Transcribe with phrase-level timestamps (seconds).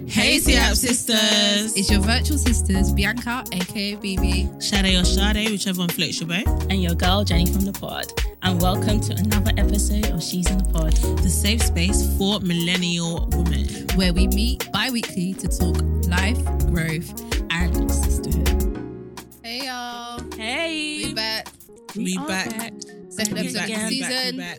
[0.00, 1.76] Hey, CAP sisters.
[1.76, 4.62] It's your virtual sisters, Bianca, aka BB.
[4.62, 6.46] Shade or Shade, whichever one floats your boat.
[6.70, 8.06] and your girl Jenny from the pod.
[8.42, 10.92] And welcome to another episode of She's in the Pod.
[11.24, 13.66] The safe space for millennial women.
[13.96, 15.76] where we meet bi weekly to talk
[16.08, 16.38] life,
[16.70, 17.10] growth,
[17.50, 19.20] and sisterhood.
[19.42, 20.22] Hey, y'all.
[20.36, 21.48] Hey, We back.
[21.96, 22.72] We are back.
[23.08, 24.36] Second We episode back, of the we we back, we season.
[24.36, 24.58] back.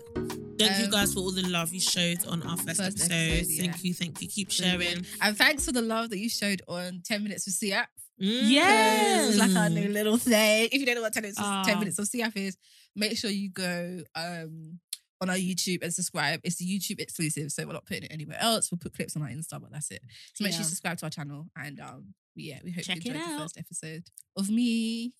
[0.68, 3.12] Thank you Um, guys for all the love you showed on our first, first episode.
[3.14, 3.62] episode, yeah.
[3.72, 4.28] Thank you, thank you.
[4.28, 5.06] Keep sharing.
[5.22, 7.86] And thanks for the love that you showed on 10 Minutes of CF.
[8.22, 8.50] Mm.
[8.50, 9.30] Yes.
[9.30, 10.70] It's like our new little thing.
[10.72, 11.64] If you don't know what 10 minutes, Ah.
[11.66, 12.58] 10 minutes of CF is,
[12.96, 14.80] make sure you go um,
[15.22, 16.40] on our YouTube and subscribe.
[16.44, 18.72] It's the YouTube exclusive, so we're not putting it anywhere else.
[18.72, 20.02] We'll put clips on our Insta, but that's it.
[20.36, 21.50] So make sure you subscribe to our channel.
[21.58, 24.04] And um, yeah, we hope Check you enjoyed the first episode
[24.38, 25.14] of me.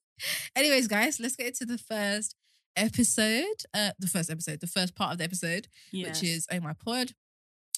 [0.56, 2.34] Anyways, guys, let's get into the first
[2.76, 3.44] episode.
[3.74, 6.20] Uh, the first episode, the first part of the episode, Yes.
[6.20, 7.12] which is Oh My Pod.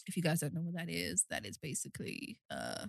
[0.07, 2.87] If you guys don't know what that is, that is basically uh,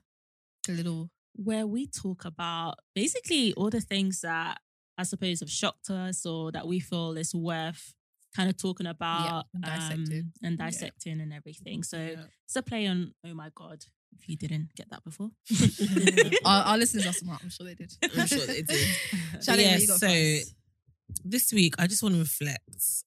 [0.67, 4.59] a little where we talk about basically all the things that
[4.97, 7.93] I suppose have shocked us or that we feel is worth
[8.35, 10.19] kind of talking about and dissecting.
[10.19, 10.65] um, and Yeah.
[10.65, 11.83] dissecting and everything.
[11.83, 12.23] So Yeah.
[12.45, 13.83] it's a play on Oh my God.
[14.17, 15.29] If you didn't get that before,
[16.45, 17.41] our, our listeners are smart.
[17.43, 17.93] I'm sure they did.
[18.17, 18.69] I'm sure they did.
[19.37, 20.53] Shadi, But yeah, so for us?
[21.23, 22.59] This week I just want to reflect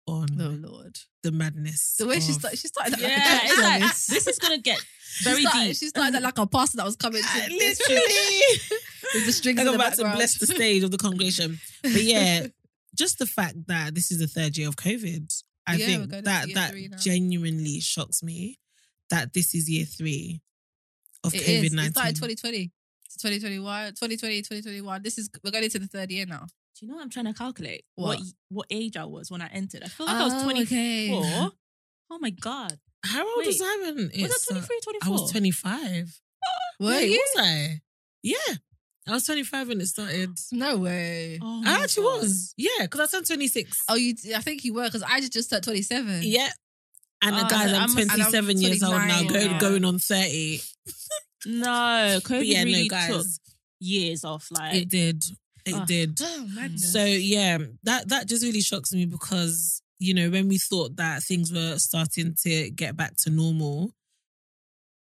[0.07, 1.97] on Oh Lord, the madness.
[1.99, 2.95] the way she started, she started.
[2.95, 4.79] That yeah, like, it's like, this is gonna get
[5.13, 5.77] She very started, deep.
[5.77, 7.23] She started that like a pastor that was coming.
[7.23, 8.47] To, Literally.
[9.15, 11.59] with the strings I'm in the about to bless the stage of the congregation.
[11.83, 12.47] But yeah,
[12.97, 16.25] just the fact that this is the third year of COVID, I Yeah, think that
[16.55, 18.59] that genuinely shocks me
[19.11, 20.41] that this is year three
[21.25, 21.49] of It is.
[21.49, 21.93] COVID It nineteen.
[21.93, 22.71] started 2020.
[23.21, 25.03] 2021, 2020, 2021.
[25.03, 26.47] This is we're going into the third year now.
[26.82, 27.84] You know what I'm trying to calculate?
[27.94, 28.19] What?
[28.19, 29.84] What what age I was when I entered?
[29.84, 31.19] I feel like I was Oh, 24.
[31.22, 31.48] okay.
[32.10, 32.78] Oh my god.
[33.04, 35.09] How old Wait, was I when Was it's, I uh, 23, 24?
[35.09, 36.20] I was twenty five.
[36.78, 37.25] Were Wait, you?
[37.37, 37.81] was I?
[38.22, 38.37] Yeah,
[39.09, 40.37] I was twenty five when it started.
[40.53, 41.38] No way.
[41.41, 42.22] Oh I actually God.
[42.22, 42.53] was.
[42.59, 43.82] Yeah, because I turned twenty six.
[43.88, 44.14] Oh, you?
[44.37, 46.20] I think you were because I just turned 27.
[46.25, 46.50] Yeah.
[47.22, 49.50] And the Oh, guys, so I'm I'm- and I'm 27 years old now, 29 going,
[49.53, 49.59] now.
[49.59, 50.60] going on 30.
[51.47, 51.66] No,
[52.25, 53.09] COVID But yeah, really no, guys.
[53.09, 53.26] took
[53.81, 54.49] years off.
[54.50, 55.25] Like, It did.
[55.65, 55.84] It Oh.
[55.87, 56.19] did.
[56.23, 56.93] Oh, madness.
[56.93, 61.23] So yeah, that that just really shocks me because you know when we thought that
[61.23, 63.93] things were starting to get back to normal,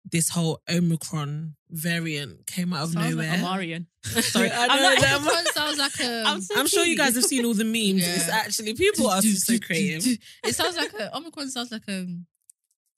[0.04, 3.38] this whole Omicron variant came out of Sounds like nowhere.
[3.38, 3.86] Amarian.
[4.22, 5.16] Sorry, I I'm know not- that.
[5.20, 6.20] Omicron sounds like a.
[6.20, 8.06] Um, I'm so I'm sure you guys have seen all the memes.
[8.06, 8.14] Yeah.
[8.14, 10.18] It's actually people are just so creative.
[10.44, 12.26] It sounds like a Omicron sounds like um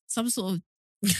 [0.06, 0.62] some sort of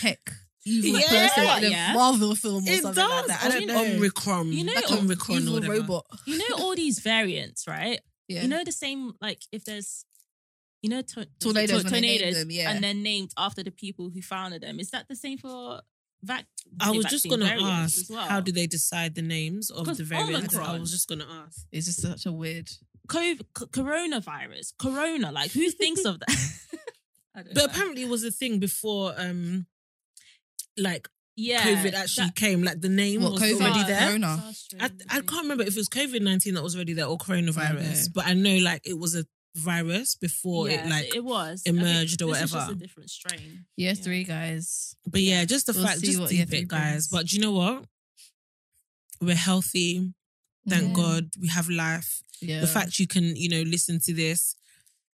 [0.00, 0.19] tech
[0.64, 1.08] evil Yeah.
[1.28, 1.92] person in a Yeah.
[1.94, 3.26] Marvel film or It something like does.
[3.28, 3.44] that.
[3.44, 3.84] I don't know.
[3.97, 4.52] Omicron.
[4.52, 5.72] You know- like an Omicron or evil whatever.
[5.75, 6.06] robot.
[6.26, 8.00] You know all these variants, right?
[8.28, 8.42] Yeah.
[8.42, 10.04] You know the same, like if there's,
[10.82, 12.70] you know, to- Tornadoes to- when they name tornadoes, them, yeah.
[12.70, 14.80] and then named after the people who founded them.
[14.80, 15.82] Is that the same for
[16.22, 16.47] vac?
[16.81, 18.26] I was just gonna ask, well?
[18.26, 20.54] how do they decide the names of the variants?
[20.56, 21.66] I was just gonna ask.
[21.70, 22.70] It's just such a weird.
[23.08, 25.31] COVID, c- coronavirus, corona?
[25.31, 26.28] Like who thinks of that?
[27.34, 27.64] I don't But know.
[27.66, 29.66] apparently, it was a thing before, um,
[30.79, 32.62] like yeah, COVID actually that- came.
[32.62, 33.61] Like the name What, was COVID?
[33.61, 34.07] already there.
[34.09, 34.53] Corona.
[34.81, 37.91] I, I can't remember if it was COVID nineteen that was already there or coronavirus,
[38.05, 38.09] Okay.
[38.15, 39.25] but I know like it was a
[39.56, 41.15] virus before Yeah, it like.
[41.15, 42.73] it was emerged or this just whatever.
[42.73, 43.67] a different strain.
[43.76, 43.94] Year Yeah.
[43.94, 44.97] three, guys.
[45.06, 47.09] but yeah, just the We'll fact, see just what deep it, guys.
[47.09, 47.09] brings.
[47.09, 47.85] But do you know what?
[49.20, 50.12] We're healthy.
[50.69, 50.94] Thank.
[50.97, 52.23] God we have life.
[52.41, 52.61] Yeah.
[52.61, 54.56] The fact you can, you know, listen to this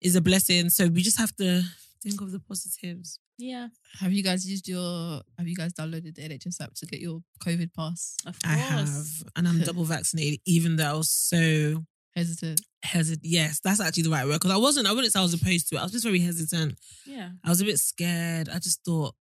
[0.01, 0.69] is a blessing.
[0.69, 1.63] So we just have to
[2.03, 3.19] think of the positives.
[3.41, 3.69] Yeah,
[4.01, 5.21] Have you guys used your?
[5.37, 8.17] Have you guys downloaded the NHS app to get your COVID pass?
[8.25, 8.53] of course.
[8.53, 8.89] I have,
[9.37, 12.59] and I'm double vaccinated, even though I was so Hesitant.
[12.83, 13.21] hesitant.
[13.23, 14.87] Yes, that's actually the right word because I wasn't.
[14.87, 15.79] I wouldn't say I was opposed to it.
[15.79, 16.77] I was just very hesitant.
[17.05, 18.49] Yeah, I was a bit scared.
[18.49, 19.15] I just thought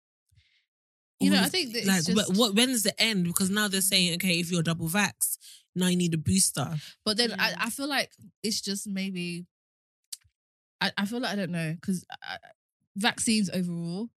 [1.19, 3.25] You know, I think that it's like just- what, what when's the end?
[3.25, 5.37] Because now they're saying, okay, if you're double vax,
[5.75, 6.73] now you need a booster.
[7.03, 7.35] But then Yeah.
[7.39, 8.11] I, I feel like
[8.43, 9.45] it's just maybe.
[10.79, 12.05] I, I feel like I don't know because
[12.95, 14.09] vaccines overall,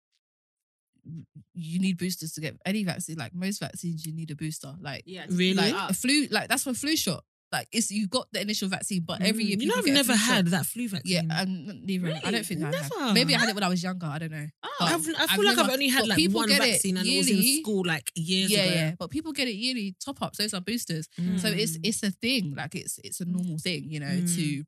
[1.53, 3.17] you need boosters to get any vaccine.
[3.17, 4.73] Like most vaccines, you need a booster.
[4.81, 5.25] Like Yeah.
[5.29, 5.53] Really?
[5.71, 7.23] like a flu, like that's for flu shot.
[7.49, 10.11] Like it's you got the initial vaccine, but every year Mm, you know, I've never
[10.11, 10.33] flu shot.
[10.35, 11.31] had that flu Yeah, vaccine.
[11.31, 12.19] um, neither.
[12.25, 12.91] I don't think I have.
[12.99, 13.13] Never.
[13.13, 14.05] Maybe I had it when I was younger.
[14.05, 14.47] I don't know.
[14.63, 17.17] Oh, I've, I I've feel like never- I've only had like one vaccine and it
[17.17, 18.73] was in school like years yeah, ago.
[18.75, 18.95] yeah.
[18.99, 20.39] But people get it yearly top ups.
[20.39, 21.07] Those are boosters.
[21.37, 21.81] So it's Mm.
[21.87, 22.53] it's a thing.
[22.53, 24.35] Like it's it's a normal thing, you know, Mm.
[24.35, 24.65] to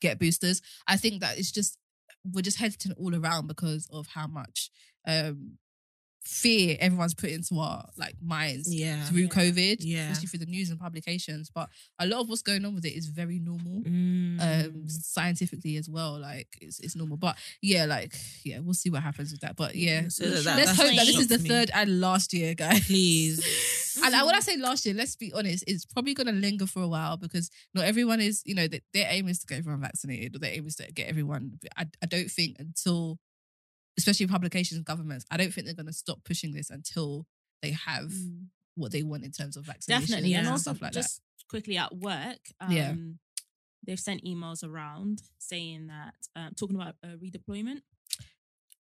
[0.00, 0.60] get boosters.
[0.86, 1.78] I think that it's just
[2.30, 4.70] we're just hesitant all around because of how much
[5.06, 5.58] um
[6.24, 9.04] fear everyone's put into our like minds yeah.
[9.04, 9.28] through Yeah.
[9.28, 10.10] COVID, Yeah.
[10.10, 11.50] especially through the news and publications.
[11.54, 13.82] But a lot of what's going on with it is very normal.
[13.82, 14.40] Mm.
[14.40, 18.14] Um, scientifically as well, like it's it's normal, but yeah, like
[18.44, 19.56] yeah, we'll see what happens with that.
[19.56, 22.54] But yeah, So that- that- let's hope that this is the third and last year,
[22.54, 22.86] guys.
[22.86, 23.44] Please.
[24.04, 26.66] And I- when I say last year, let's be honest, it's probably going to linger
[26.66, 29.58] for a while because not everyone is, you know, th- their aim is to get
[29.58, 31.58] everyone vaccinated or their aim is to get everyone.
[31.76, 33.18] I, I don't think until,
[33.98, 37.26] especially publications and governments, I don't think they're going to stop pushing this until
[37.60, 38.46] they have Mm.
[38.74, 40.34] what they want in terms of vaccination Definitely.
[40.34, 40.50] And Yeah.
[40.52, 42.96] also, stuff like just quickly at work, um, Yeah.
[43.86, 47.82] they've sent emails around saying that, um, talking about uh, redeployment.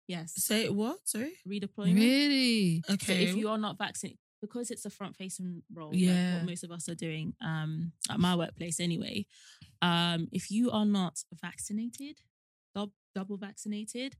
[0.07, 0.33] Yes.
[0.43, 1.07] Say what?
[1.07, 1.33] Sorry.
[1.47, 1.95] redeployment.
[1.95, 2.81] Really?
[2.87, 3.25] So Okay.
[3.25, 6.11] if you are not vaccinated, because it's a front facing role, Yeah.
[6.33, 9.25] like what most of us are doing um, at my workplace anyway,
[9.81, 12.21] um, if you are not vaccinated,
[12.73, 14.17] dub- double vaccinated,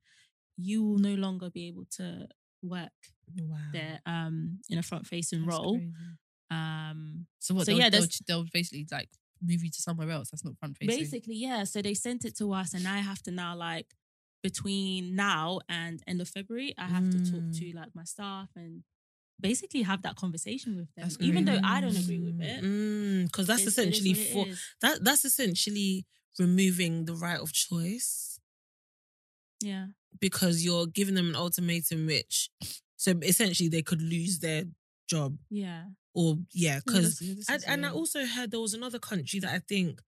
[0.61, 2.27] you will no longer be able to
[2.61, 2.89] work
[3.39, 3.57] wow.
[3.73, 5.75] there um, in a front facing role.
[5.77, 5.93] crazy.
[6.51, 7.65] Um, So what?
[7.65, 9.09] So they'll, yeah, they'll, they'll basically like
[9.41, 10.29] move you to somewhere else.
[10.31, 10.99] That's not front facing.
[10.99, 11.63] Basically, yeah.
[11.63, 13.87] So they sent it to us, and I have to now like
[14.43, 17.59] between now and end of February, I have to talk Mm.
[17.59, 18.83] to like my staff and
[19.39, 21.59] basically have that conversation with them, That's even though.
[21.63, 22.61] I don't agree with it.
[23.27, 24.61] Because that's it's- essentially for is.
[24.81, 25.03] that.
[25.03, 26.05] That's essentially
[26.39, 28.30] removing the right of choice
[29.61, 29.87] yeah,
[30.19, 32.49] because you're giving them an ultimatum, which
[32.97, 34.65] so essentially they could lose their
[35.09, 35.83] job yeah.
[36.13, 36.79] or yeah.
[36.85, 37.21] Because
[37.67, 40.01] and, I also heard there was another country that I think.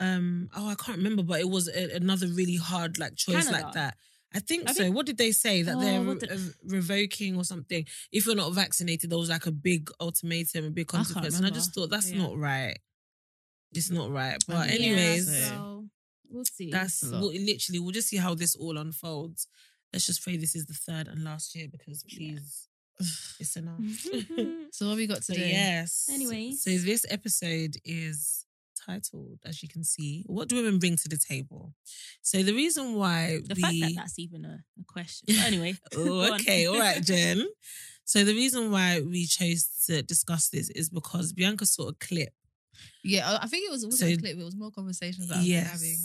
[0.00, 0.48] Um.
[0.56, 3.96] Oh, I can't remember, but it was a, another really hard like choice like that.
[4.34, 4.82] I think I so.
[4.82, 7.86] think- what did they say that Oh, they're did- uh, revoking or something?
[8.10, 11.46] If you're not vaccinated, there was like a big ultimatum, a big I consequence, and
[11.46, 12.18] I just thought that's Yeah.
[12.18, 12.76] not right.
[13.72, 14.42] It's not right.
[14.48, 15.73] But anyways, yeah, so
[16.34, 16.70] we'll see.
[16.70, 19.46] that's we'll, literally we'll just see how this all unfolds.
[19.92, 22.68] Let's just pray this is the third and last year because please,
[23.40, 23.78] it's enough.
[24.72, 25.50] So what we got But today?
[25.52, 26.08] yes.
[26.12, 26.52] Anyway.
[26.58, 28.44] so this episode is
[28.84, 31.72] titled, as you can see, "What do women bring to the table?"
[32.22, 35.26] So the reason why the we fact that that's even a, a question.
[35.28, 37.46] But anyway, Oh, okay, all right, Jen.
[38.04, 42.32] So the reason why we chose to discuss this is because Bianca saw a clip.
[43.04, 44.36] Yeah, I- I think it was, it wasn't So- a clip.
[44.36, 45.98] It was more conversations that I've been having.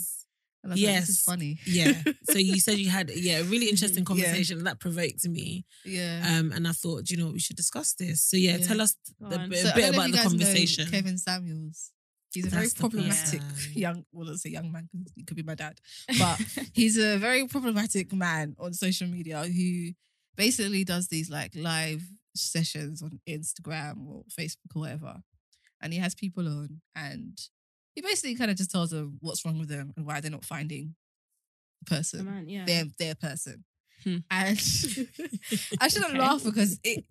[0.62, 0.64] Yes.
[0.64, 1.58] And I was like, this is funny.
[1.66, 2.02] Yeah.
[2.30, 4.04] So you said you had yeah a really interesting Yeah.
[4.04, 5.64] conversation and that provoked me.
[5.84, 6.22] yeah.
[6.38, 8.22] Um, and I thought, do you know, what, we should discuss this.
[8.22, 8.66] So yeah, Yeah.
[8.66, 10.86] tell us the, a bit, So I don't know if about the conversation.
[10.90, 11.92] Kevin Samuels.
[12.32, 13.40] He's a very That's the problematic
[13.74, 15.80] young, well, let's say young man because he could be my dad,
[16.18, 16.40] but
[16.72, 19.90] he's a very problematic man on social media who
[20.36, 22.02] basically does these like live
[22.36, 25.16] sessions on Instagram or Facebook or whatever,
[25.80, 27.36] and he has people on and
[28.00, 30.44] he basically kind of just tells them what's wrong with them and why they're not
[30.44, 30.94] finding
[31.82, 32.64] the person Come on, yeah.
[32.64, 33.64] their their person.
[34.04, 34.16] Hmm.
[34.30, 34.56] And
[35.80, 36.18] I shouldn't Okay.
[36.18, 37.04] laugh because it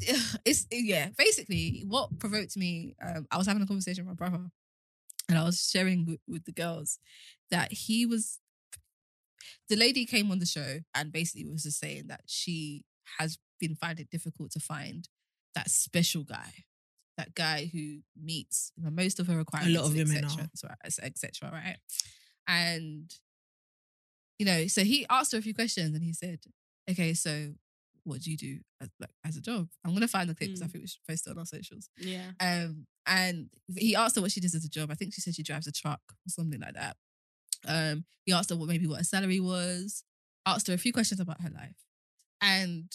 [0.44, 4.44] it's yeah, basically what provoked me, um, I was having a conversation with my brother
[5.28, 6.98] and I was sharing with, with the girls
[7.50, 8.38] that he was
[9.68, 12.84] the lady came on the show and basically was just saying that she
[13.18, 15.08] has been finding it difficult to find
[15.54, 16.64] that special guy.
[17.18, 20.24] That guy who meets you know, most of her requirements, of women
[21.04, 21.50] etc.
[21.52, 21.76] Right,
[22.46, 23.12] and
[24.38, 26.38] you know, so he asked her a few questions and he said,
[26.90, 27.54] okay, so
[28.04, 29.68] what do you do as, like, as a job?
[29.84, 30.70] I'm going to find the clip because I Mm.
[30.72, 31.90] think we should post it on our socials.
[31.98, 32.30] yeah.
[32.40, 34.90] Um, and he asked her what she does as a job.
[34.90, 36.96] I think she said she drives a truck or something like that.
[37.66, 40.04] Um, he asked her what maybe what her salary was,
[40.46, 41.82] asked her a few questions about her life,
[42.40, 42.92] and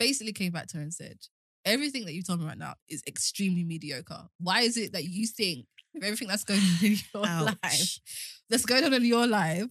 [0.00, 1.18] basically came back to her and said,
[1.64, 4.28] Everything that you told me right now is extremely mediocre.
[4.38, 7.26] Why is it that you think with everything that's going on in your
[7.62, 7.98] life,
[8.50, 9.66] that's going on in your life,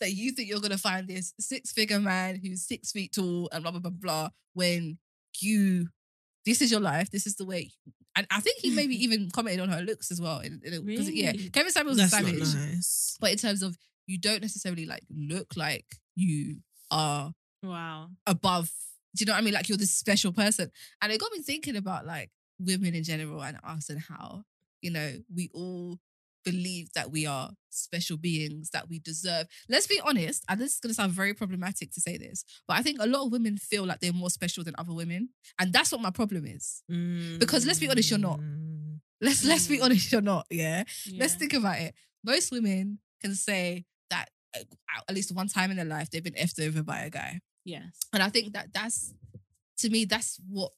[0.00, 3.62] that you think you're gonna find this six figure man who's six feet tall and
[3.62, 4.98] blah blah blah blah when
[5.40, 5.88] you
[6.44, 7.72] this is your life, this is the way.
[8.16, 10.40] And I think he maybe even commented on her looks as well.
[10.40, 11.50] In, in, Yeah, Really?
[11.50, 13.16] Kevin Samuels is savage, nice.
[13.20, 13.76] but in terms of
[14.06, 15.84] you don't necessarily like look like
[16.14, 16.58] you
[16.90, 18.10] are Wow.
[18.26, 18.70] above
[19.16, 19.54] Do you know what I mean?
[19.54, 20.70] Like you're this special person.
[21.00, 24.42] And it got me thinking about like women in general and us and how,
[24.82, 25.98] you know, we all
[26.44, 29.46] believe that we are special beings, that we deserve.
[29.68, 32.76] Let's be honest, and this is going to sound very problematic to say this, but
[32.76, 35.30] I think a lot of women feel like they're more special than other women.
[35.58, 36.82] And that's what my problem is.
[37.38, 38.38] Because let's be honest, you're not.
[38.38, 39.00] Mm.
[39.20, 39.84] Let's let's be Mm.
[39.84, 40.46] honest, you're not.
[40.50, 40.84] Yeah.
[41.16, 41.94] Let's think about it.
[42.22, 44.60] Most women can say that uh,
[45.08, 47.40] at least one time in their life they've been effed over by a guy.
[47.66, 47.98] Yes.
[48.12, 49.12] And I think that that's
[49.78, 50.70] to me that's what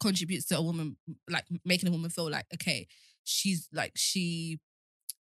[0.00, 0.96] contributes to a woman
[1.28, 2.88] like making a woman feel like okay,
[3.24, 4.58] she's like she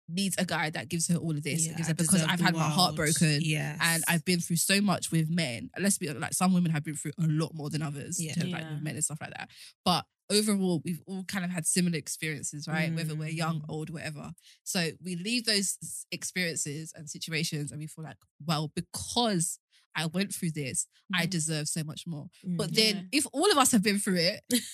[0.09, 2.45] needs a guy that gives her all of this Yeah, gives her- because I've the
[2.45, 3.39] had my heart broken.
[3.41, 3.79] Yes.
[3.81, 5.71] And I've been through so much with men.
[5.79, 8.23] Let's be like some women have been through a lot more than others.
[8.23, 8.31] Yeah.
[8.33, 9.49] in terms of, like with men and stuff like that.
[9.85, 12.93] But overall, we've all kind of had similar experiences, right?
[12.95, 13.65] Whether we're young, Mm.
[13.69, 14.33] old, whatever.
[14.65, 15.79] So we leave those
[16.13, 19.59] experiences and situations and we feel like, well, because
[19.97, 21.31] I went through this, I Mhm.
[21.31, 22.29] deserve so much more.
[22.47, 22.57] Mm.
[22.57, 22.93] But Yeah.
[22.93, 24.43] then if all of us have been through it,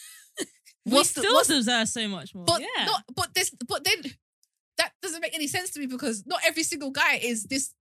[0.86, 2.46] We what's the, still what's deserve so much more.
[2.46, 2.86] but yeah.
[2.86, 4.02] not but this but then
[4.80, 7.74] that doesn't make any sense to me because not every single guy is this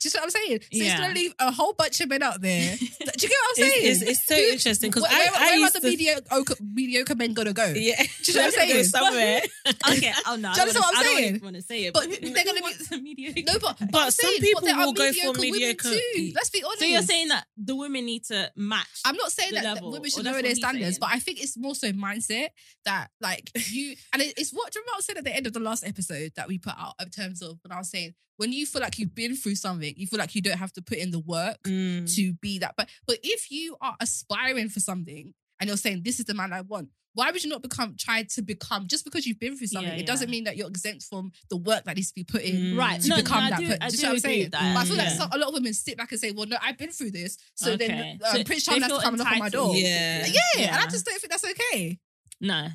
[0.00, 0.60] just what I'm saying.
[0.60, 0.98] So it's Yeah.
[0.98, 2.76] gonna leave a whole bunch of men out there.
[2.78, 3.72] Do you get what I'm saying?
[3.76, 6.54] It's, it's, it's so interesting because where, I, where, I where are the to, mediocre,
[6.60, 7.64] mediocre men gonna go?
[7.76, 8.84] yeah, Do you know what I'm saying?
[8.84, 9.40] somewhere.
[9.90, 10.12] okay.
[10.26, 10.52] Oh no.
[10.52, 11.40] Do you understand what I'm I don't saying?
[11.42, 13.42] want to say it, But but, they're gonna be- mediocre?
[13.52, 16.32] No, but, but, some people but will go for mediocre too.
[16.34, 16.80] Let's be honest.
[16.80, 18.86] so you're saying that the women need to match?
[19.04, 21.74] I'm not saying that, that women should lower their standards, but I think it's more
[21.74, 22.48] so mindset
[22.84, 26.32] that like you and it's what Jamal said at the end of the last episode
[26.36, 28.98] that we put out in terms of when I was saying when you feel like
[28.98, 31.58] you've been through something, you feel like you don't have to put in the work
[31.62, 32.12] Mm.
[32.16, 32.74] to be that.
[32.76, 36.52] But but if you are aspiring for something and you're saying this is the man
[36.52, 39.66] I want, why would you not become try to become just because you've been through
[39.68, 39.92] something?
[39.92, 42.40] Yeah, It doesn't mean that you're exempt from the work that needs to be put
[42.42, 42.56] in.
[42.56, 42.78] Mm.
[42.78, 43.00] Right.
[43.02, 43.82] To No, become no, I that do- person.
[43.82, 44.50] I Do you know what I'm saying?
[44.50, 44.74] that.
[44.74, 46.56] But I feel like some, a lot of women sit back and say, "Well, no,
[46.60, 48.18] I've been through this, so then Okay.
[48.24, 49.76] uh, So Prince they Charming has to come and knock on my door." entitled.
[49.76, 50.26] Yeah.
[50.58, 51.98] Yeah, and I just don't think that's okay.
[52.42, 52.66] No.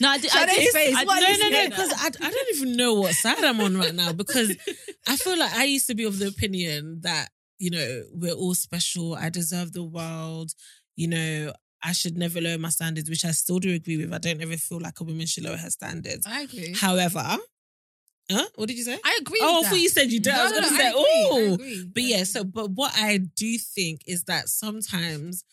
[0.00, 0.94] No, I I face.
[0.96, 1.92] I no, no, no, because.
[1.92, 4.54] I, I don't even know what side I'm on right now because
[5.08, 8.54] I feel like I used to be of the opinion that, you know, we're all
[8.54, 9.16] special.
[9.16, 10.52] I deserve the world.
[10.94, 14.12] You know, I should never lower my standards, which I still do agree with.
[14.12, 16.26] I don't ever feel like a woman should lower her standards.
[16.26, 16.74] I agree.
[16.78, 17.38] However,
[18.30, 18.46] huh?
[18.56, 18.98] What did you say?
[19.04, 19.40] I agree.
[19.42, 20.34] oh, I thought you said you don't.
[20.34, 21.84] I was going to no, say, I agree, I oh.
[21.94, 25.44] But yeah, so, but what I do think is that sometimes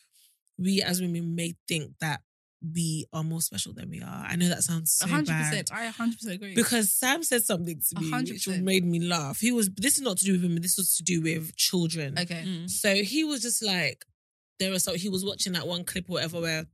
[0.58, 2.22] we as women may think that
[2.74, 4.26] we are more special than we are.
[4.28, 5.50] I know that sounds so A hundred bad.
[5.50, 5.70] percent.
[5.74, 6.56] I a hundred percent agree.
[6.56, 9.40] Because Sam said something to me hundred which made me laugh.
[9.40, 12.18] He was this is not to do with him, this was to do with children.
[12.20, 12.70] okay, Mm.
[12.70, 14.06] So he was just like,
[14.60, 16.66] there was so he was watching that one clip or whatever where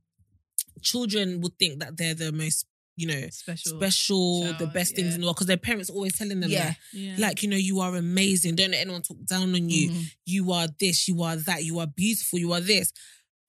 [0.82, 3.76] children would think that they're the most, you know, special.
[3.78, 5.36] special, the Child, best things in the world.
[5.36, 6.64] Because their parents are always telling them Yeah.
[6.70, 6.76] that.
[6.92, 7.14] Yeah.
[7.18, 8.56] Like, you know, you are amazing.
[8.56, 9.90] Don't let anyone talk down on you.
[9.90, 10.04] Mhm.
[10.26, 12.92] You are this, you are that, you are beautiful, you are this.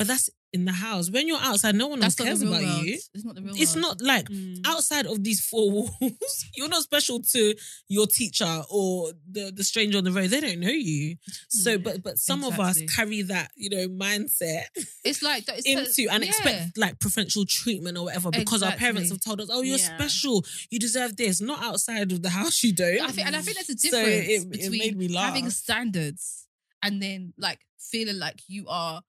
[0.03, 1.09] But that's in the house.
[1.09, 2.85] When you're outside, no one That's else not the cares real about world.
[2.85, 2.99] you.
[3.15, 3.81] It's not the real It's world.
[3.99, 4.61] not like Mm.
[4.67, 7.55] outside of these four walls, you're not special to
[7.87, 10.29] your teacher or the, the stranger on the road.
[10.29, 11.15] They don't know you.
[11.49, 12.85] So, Yeah, but but some of exactly.
[12.85, 14.65] us carry that, you know, mindset
[15.03, 15.59] It's like that.
[15.65, 15.67] It's
[15.99, 16.29] into and yeah.
[16.29, 19.97] expect like preferential treatment or whatever because our parents have told us, oh, you're Yeah.
[19.97, 20.45] special.
[20.69, 21.41] You deserve this.
[21.41, 23.01] Not outside of the house, you don't.
[23.01, 25.33] I think, and I think there's a So difference it- it between made me laugh.
[25.33, 26.47] having standards
[26.83, 29.01] and then like feeling like you are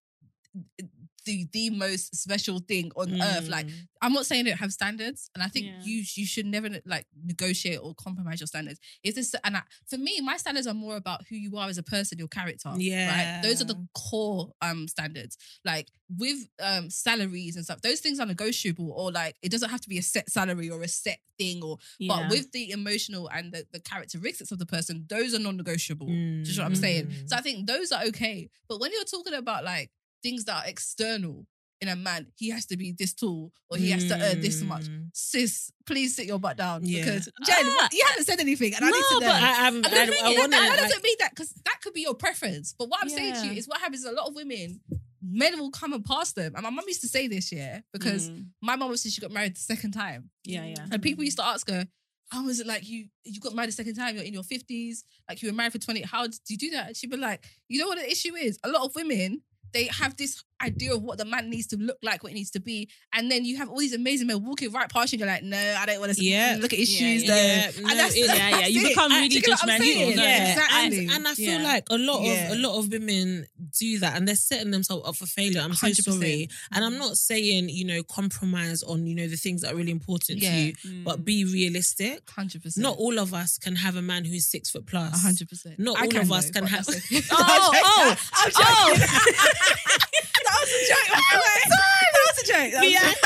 [1.25, 3.49] the the most special thing on earth.
[3.49, 3.89] Like Mm.
[4.03, 5.81] I'm not saying don't have standards, and I think Yeah.
[5.83, 8.79] you you should never like negotiate or compromise your standards.
[9.03, 11.79] If this and I, for me, my standards are more about who you are as
[11.79, 12.71] a person, your character.
[12.77, 13.43] Yeah, right.
[13.43, 15.39] Those are the core um standards.
[15.65, 19.81] Like with um salaries and stuff, those things are negotiable, or like it doesn't have
[19.81, 21.63] to be a set salary or a set thing.
[21.65, 22.09] Or Yeah.
[22.21, 26.07] but with the emotional and the, the characteristics of the person, those are non-negotiable.
[26.09, 27.07] Do you know what I'm saying?
[27.07, 27.29] Mm.
[27.31, 28.51] So I think those are okay.
[28.69, 29.91] But when you're talking about like
[30.25, 31.47] things that are external
[31.81, 34.63] in a man, he has to be this tall or he has to earn this
[34.63, 34.85] much.
[34.85, 35.09] Mm.
[35.13, 37.05] Sis, please sit your butt down Yeah.
[37.05, 37.89] because Jen, Ah.
[37.93, 39.33] you haven't said anything, and I need No, to know.
[39.33, 40.83] but I, I'm, and the I, thing I is, want that, that to.
[40.83, 42.75] doesn't mean that because that could be your preference.
[42.79, 44.81] But what I'm saying to you is what happens is a lot of women,
[45.21, 46.55] men will come and pass them.
[46.55, 48.47] And my mum used to say this, yeah, because Mm.
[48.63, 50.31] my mum said she got married the second time.
[50.45, 50.87] yeah, yeah.
[50.91, 51.87] And people used to ask her,
[52.31, 55.03] how was it like you you got married the second time, you're in your 50s,
[55.29, 56.87] like you were married for 20, how did you do that?
[56.89, 58.59] And she'd be like, you know what the issue is?
[58.65, 59.43] A lot of women,
[59.75, 62.51] they have this idea of what the man needs to look like, what it needs
[62.53, 62.89] to be.
[63.13, 65.43] And then you have all these amazing men walking right past you and you're like,
[65.43, 66.57] no, I don't want to Yeah.
[66.61, 67.29] look at his Yeah, shoes yeah.
[67.35, 67.43] though.
[67.43, 68.51] Yeah, and no, that's, it- yeah, yeah.
[68.59, 68.89] that's You it.
[68.89, 70.99] become really do you get what I'm judgmental, Yeah, exactly.
[71.01, 71.63] and, and I feel Yeah.
[71.67, 72.53] like a lot Yeah.
[72.53, 73.47] of a lot of women
[73.79, 75.61] do that, and they're setting themselves up for failure.
[75.61, 76.03] I'm so 100%.
[76.15, 79.77] sorry, and I'm not saying you know compromise on you know the things that are
[79.77, 80.51] really important Yeah.
[80.53, 81.05] to you, Mm.
[81.05, 82.25] but be realistic.
[82.27, 82.77] 100%.
[82.79, 85.13] Not all of us can have a man who's six foot plus.
[85.25, 85.79] 100%.
[85.79, 86.87] Not I all of us though, can have-
[87.31, 88.65] Oh, oh, I'm joking.
[88.67, 88.95] oh.
[90.45, 91.09] No, I'm was a joke.
[91.09, 92.73] That was a joke.
[92.73, 93.19] That was a Yeah, joke.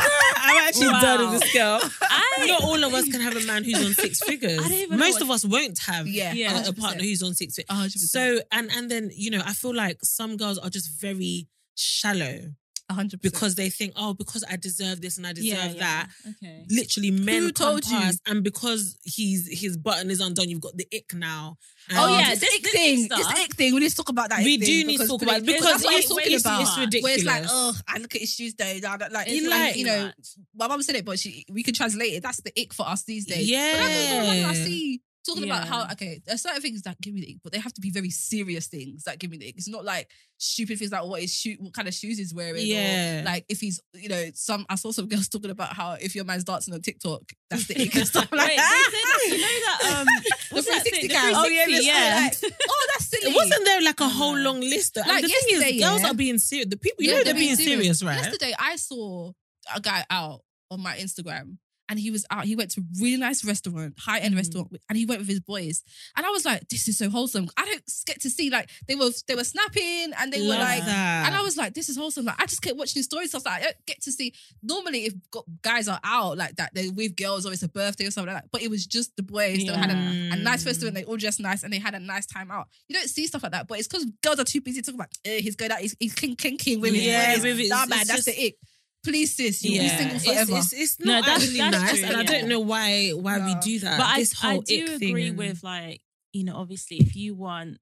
[0.81, 1.17] Actually Wow.
[1.17, 1.81] done this girl.
[2.03, 4.59] I- Not all of us can have a man who's on six figures.
[4.61, 7.57] I don't even know Most of us won't have Yeah, a partner who's on six
[7.57, 7.77] figures.
[7.77, 7.91] 100%.
[7.99, 12.55] So and and then you know I feel like some girls are just very shallow
[12.91, 13.21] 100%.
[13.23, 15.73] because they think oh because I deserve this and I deserve yeah, yeah.
[15.81, 16.09] that.
[16.43, 16.65] Okay.
[16.71, 17.97] Literally, men Who come told you?
[17.99, 21.57] past, and because he's his button is undone, you've got the ick now.
[21.91, 23.05] Oh, and Oh, yeah, this, this- ick this thing.
[23.05, 23.19] stuff.
[23.19, 23.75] This ick thing.
[23.75, 24.43] We need to talk about that.
[24.43, 26.41] We do thing need to talk about it because that's what I'm it's- talking it's-
[26.43, 26.61] about.
[26.63, 27.03] it's ridiculous.
[27.03, 28.79] Where it's like, oh, I look at his shoes though.
[28.81, 30.29] da- da- Like, It's it's like, like- you know, Much.
[30.55, 32.23] my mum said it, but she we can translate it.
[32.23, 33.49] That's the ick for us these days.
[33.51, 33.73] Yeah.
[33.73, 37.21] But that's what I see talking about how okay, there's certain things that give me
[37.21, 39.57] the ick, but they have to be very serious things that give me the ick.
[39.57, 42.67] It's not like stupid things like what his shoe, what kind of shoes he's wearing,
[42.67, 43.21] Yeah.
[43.21, 44.65] or like if he's, you know, some.
[44.69, 47.81] I saw some girls talking about how if your man's dancing on TikTok, that's the
[47.81, 48.91] ick and stuff like Wait, that.
[49.29, 51.03] they said, you know that um, that 360 thing?
[51.03, 51.33] The guy.
[51.35, 52.29] Oh, yeah, yeah.
[52.43, 53.35] like, oh, that's silly.
[53.35, 54.97] Wasn't there like a whole long list?
[54.97, 56.69] Of, Like and the thing yesterday, is, girls are being serious.
[56.69, 58.17] The people, you Yeah, know, they're being serious, right?
[58.17, 59.33] Yesterday, I saw
[59.75, 61.59] a guy out on my Instagram.
[61.91, 62.45] And he was out.
[62.45, 64.39] He went to a really nice restaurant, high end Mhm.
[64.39, 65.83] restaurant, and he went with his boys.
[66.17, 68.95] And I was like, "This is so wholesome." I don't get to see like they
[68.95, 71.27] were they were snapping and they were like, that.
[71.27, 73.31] and I was like, "This is wholesome." Like I just kept watching his stories.
[73.31, 74.33] So I was like, I don't get to see.
[74.63, 75.15] Normally, if
[75.63, 78.43] guys are out like that, they're with girls or it's a birthday or something like
[78.45, 78.51] that.
[78.53, 79.59] But it was just the boys.
[79.59, 79.95] They had a,
[80.33, 82.69] a nice festival and they all dressed nice and they had a nice time out.
[82.89, 85.09] You don't see stuff like that, but it's because girls are too busy talking about
[85.25, 87.45] eh, he's going out, he's, he's clinking with Yeah, his boys.
[87.45, 88.57] with it, Nah, man, that's just- the ick.
[89.05, 90.57] Please, sis, you'll be single It's- forever.
[90.59, 92.27] It's, it's, No, not that's- actually that's nice, true, and I yeah.
[92.41, 93.61] don't know why why we No.
[93.63, 93.99] do that.
[93.99, 96.01] But I, this I whole do ick thing agree and- with like
[96.33, 97.79] you know obviously if you want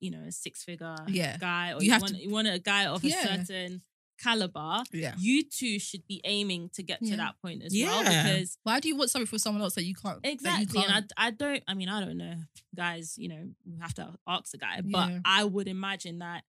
[0.00, 1.36] you know a six figure Yeah.
[1.38, 3.82] guy or You you, have want to- you want a guy of a certain
[4.18, 5.14] caliber yeah.
[5.18, 7.10] you two should be aiming to get Yeah.
[7.10, 7.88] to that point as Yeah.
[7.88, 10.22] well because Why do you want something for someone else that you can't?
[10.22, 11.12] that you exactly and can't?
[11.18, 12.34] I, I don't i mean i don't know
[12.74, 15.18] guys you know we have to ask the guy but Yeah.
[15.26, 16.44] i would imagine that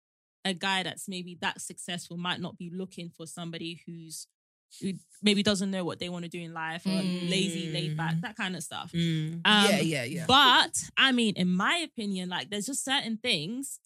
[0.47, 4.27] a guy that's maybe that successful might not be looking for somebody who's
[4.81, 4.91] who
[5.23, 8.21] maybe doesn't know what they want to do in life or lazy laid back Mm.
[8.21, 9.41] that kind of stuff Mm.
[9.45, 10.25] um, yeah, yeah, yeah.
[10.27, 13.79] but I mean, in my opinion, like there's just certain things,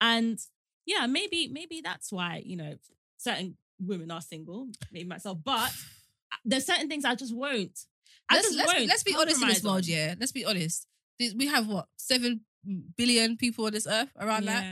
[0.00, 0.38] and
[0.86, 2.74] yeah, maybe maybe that's why you know
[3.18, 5.38] certain women are single, maybe myself.
[5.44, 5.70] But
[6.44, 7.78] there's certain things I just won't.
[8.28, 9.86] I let's just let's, won't let's be honest in this world.
[9.86, 10.86] Yeah, let's be honest.
[11.36, 12.40] We have what seven
[12.96, 14.64] billion people on this earth around that.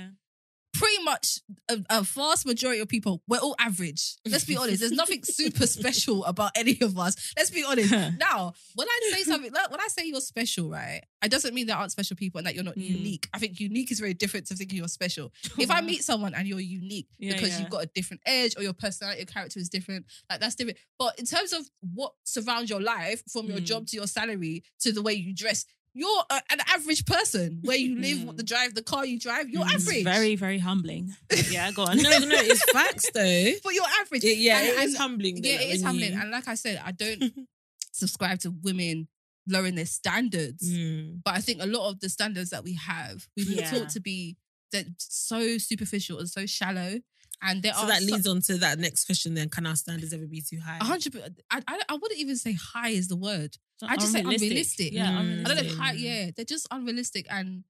[0.75, 4.17] Pretty much a, a vast majority of people, we're all average.
[4.27, 4.81] Let's be honest.
[4.81, 7.33] There's nothing super special about any of us.
[7.37, 7.93] Let's be honest.
[8.19, 11.67] Now, when I say something, look, when I say you're special, right, it doesn't mean
[11.67, 12.89] there aren't special people and that you're not Mm.
[12.89, 13.29] unique.
[13.35, 15.31] I think unique is very different to thinking you're special.
[15.59, 17.61] If I meet someone and you're unique Yeah, because yeah.
[17.61, 20.79] you've got a different edge or your personality, your character is different, like that's different.
[20.99, 23.65] But in terms of what surrounds your life, from your Mm.
[23.65, 27.61] job to your salary to the way you dress, you're a, an average person.
[27.63, 28.25] Where you live, Mm.
[28.27, 30.05] what the drive, the car you drive, you're It's average.
[30.05, 31.15] very very humbling.
[31.51, 31.97] Yeah, go on.
[32.03, 33.51] no, no, it's facts though.
[33.65, 34.25] but you're average.
[34.25, 35.43] It- yeah, And- it is and- humbling.
[35.43, 36.13] though, Yeah, like, it is when humbling.
[36.15, 37.23] And like I said, I don't
[37.93, 39.09] subscribe to women
[39.49, 40.69] lowering their standards.
[40.71, 41.21] Mm.
[41.25, 43.71] But I think a lot of the standards that we have, we've been Yeah.
[43.71, 44.37] taught to be
[44.73, 47.01] that so superficial and so shallow.
[47.45, 49.35] And there So are that so- leads on to that next question.
[49.35, 50.79] Then, can our standards ever be too high?
[50.81, 51.13] a hundred.
[51.13, 53.57] per- I, I I wouldn't even say high is the word.
[53.81, 54.49] It's I just say unrealistic.
[54.51, 54.93] unrealistic.
[54.93, 55.21] Yeah, Mm.
[55.21, 55.47] unrealistic.
[55.51, 55.95] I don't know if high.
[55.97, 56.01] Mm.
[56.01, 57.65] Yeah, they're just unrealistic and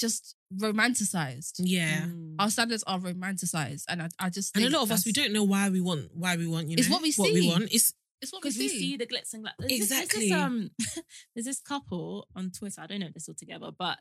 [0.00, 1.54] just romanticized.
[1.58, 2.02] Yeah.
[2.06, 2.36] Mm.
[2.38, 5.32] Our standards are romanticized, and I, I just And a lot of us, we don't
[5.32, 7.22] know why we want, why we want, you know, It's what we see.
[7.22, 7.64] what we want.
[7.72, 8.78] It's It's what we because we see.
[8.78, 9.56] see the glitz and glamour.
[9.58, 10.28] There's this- Exactly.
[10.30, 10.70] There's this, um,
[11.34, 12.80] there's this couple on Twitter.
[12.80, 13.98] I don't know if they're still together, but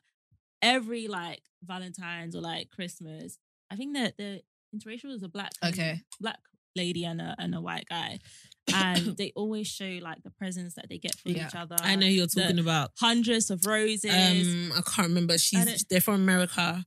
[0.61, 3.37] every like Valentine's or like Christmas,
[3.69, 4.41] I think that the
[4.75, 6.01] interracial is a black Okay.
[6.19, 6.39] black
[6.75, 8.19] lady and a and a white guy,
[8.73, 11.47] and they always show like the presents that they get for Yeah.
[11.47, 11.77] each other.
[11.79, 12.91] I know you're talking about.
[12.99, 14.05] hundreds of roses.
[14.11, 15.37] Um, I can't remember.
[15.37, 16.83] She's they're from America.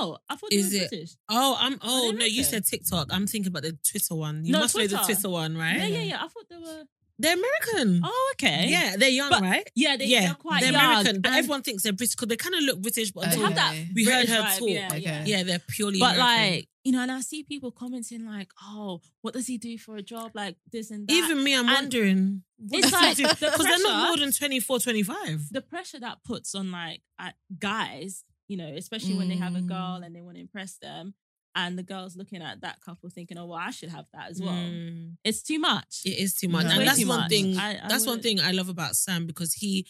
[0.00, 1.16] oh, I thought is they were it- British.
[1.30, 1.78] Oh, I'm.
[1.82, 3.08] Oh no, you said TikTok.
[3.10, 4.44] I'm thinking about the Twitter one.
[4.44, 5.04] You No, must know the Twitter.
[5.14, 5.76] Twitter one, right?
[5.78, 6.16] Yeah, yeah, yeah.
[6.24, 6.84] I thought they were.
[7.20, 8.00] They're American.
[8.04, 8.66] Oh, okay.
[8.68, 9.68] Yeah, they're young, But- right?
[9.74, 9.96] yeah.
[9.96, 10.84] They, yeah, they're quite they're young.
[10.84, 13.10] American, but and everyone thinks they're British because they kind of look British.
[13.10, 13.74] But They they have that.
[13.94, 14.68] we heard her vibe, talk.
[14.68, 14.98] Yeah, Okay.
[15.00, 15.24] yeah.
[15.26, 15.98] yeah, they're purely.
[15.98, 16.52] But American.
[16.54, 19.96] like, you know, and I see people commenting like, "Oh, what does he do for
[19.96, 22.42] a job like this and that?" even me, I'm and wondering.
[22.70, 23.24] it's like do?
[23.24, 25.48] the because they're not more than 24, 25.
[25.50, 29.60] the pressure that puts on like at guys, you know, especially when they have a
[29.60, 30.06] girl Mm.
[30.06, 31.14] and they want to impress them,
[31.60, 34.40] and the girl's looking at that couple thinking, "Oh, well, I should have that as
[34.40, 35.16] well." Mm.
[35.24, 35.92] It's too much.
[36.04, 36.72] It is too much, No.
[36.78, 37.30] and that's one much.
[37.30, 37.56] thing.
[37.58, 39.86] I- I that's one wouldn't- thing I love about Sam because he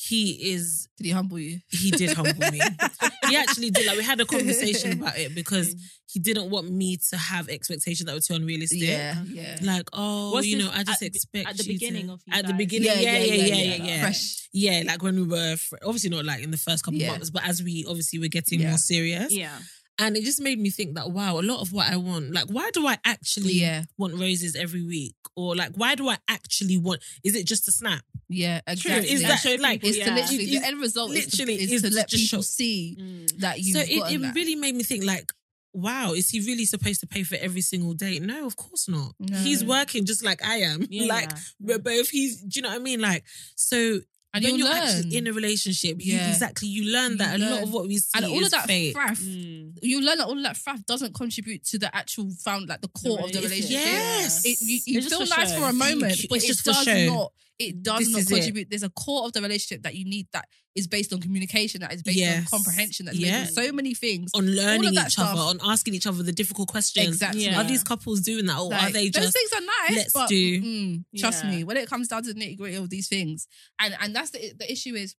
[0.00, 1.58] he is Did he humble you?
[1.68, 2.60] he did humble me.
[3.28, 3.84] he actually did.
[3.84, 5.80] Like we had a conversation about it because Mm.
[6.12, 8.80] he didn't want me to have expectations that were too unrealistic.
[8.80, 9.58] Yeah, yeah.
[9.60, 12.20] Like, oh, What's you know, I just at expect at the you beginning to, of
[12.26, 12.58] you at the guys?
[12.58, 14.00] beginning, yeah, yeah, yeah, yeah, yeah, yeah.
[14.02, 14.48] Fresh.
[14.52, 17.10] Yeah, like when we were fr- obviously not like in the first couple Yeah.
[17.10, 18.68] months, but as we obviously were getting Yeah.
[18.70, 19.32] more serious.
[19.32, 19.58] Yeah.
[20.00, 22.46] And it just made me think that wow, a lot of what I want, like,
[22.48, 23.84] why do I actually Yeah.
[23.96, 27.02] want roses every week, or like, why do I actually want?
[27.24, 28.04] Is it just a snap?
[28.28, 29.10] Yeah, exactly.
[29.10, 29.82] Is that like?
[29.82, 32.42] it's to literally It- the end result literally is, to, is to let just people
[32.42, 33.38] show- see Mm.
[33.40, 35.32] that you've so it, it really made me think like
[35.74, 39.12] wow is he really supposed to pay for every single date no of course not
[39.42, 41.06] he's working just like i am Yeah.
[41.06, 41.30] like
[41.60, 43.22] we're both he's do you know what i mean like
[43.54, 44.00] so
[44.34, 46.28] and when you you're learn actually in a relationship you, Yeah.
[46.30, 48.50] exactly you learn You that a lot of what we see and all is of
[48.52, 48.92] that fake.
[48.94, 49.18] fraff.
[49.20, 49.78] Mm.
[49.82, 52.88] You learn that all of that fraff doesn't contribute to the actual found like the
[52.88, 53.70] core of the relationship.
[53.70, 53.86] relationship.
[53.86, 55.60] yes It, you you feel for nice show.
[55.60, 56.28] for a moment, you.
[56.28, 57.06] but It's it just does show.
[57.06, 57.32] not.
[57.58, 58.34] It does This not is it.
[58.34, 58.70] contribute.
[58.70, 61.92] There's a core of the relationship that you need that is based on communication, that
[61.92, 63.46] is based on comprehension, that's Yeah.
[63.46, 64.30] based on so many things.
[64.32, 67.46] on learning that each other on asking each other the difficult questions Exactly.
[67.46, 67.60] Yeah.
[67.60, 70.28] are these couples doing that or are they they those things are nice, let's but
[70.28, 71.50] do- mm, trust Yeah.
[71.50, 73.48] me, when it comes down to the nitty gritty of these things,
[73.80, 75.16] and and that's the the issue is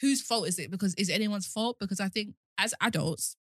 [0.00, 0.70] whose fault is it?
[0.72, 1.76] Because is it anyone's fault?
[1.78, 3.36] Because I think as adults,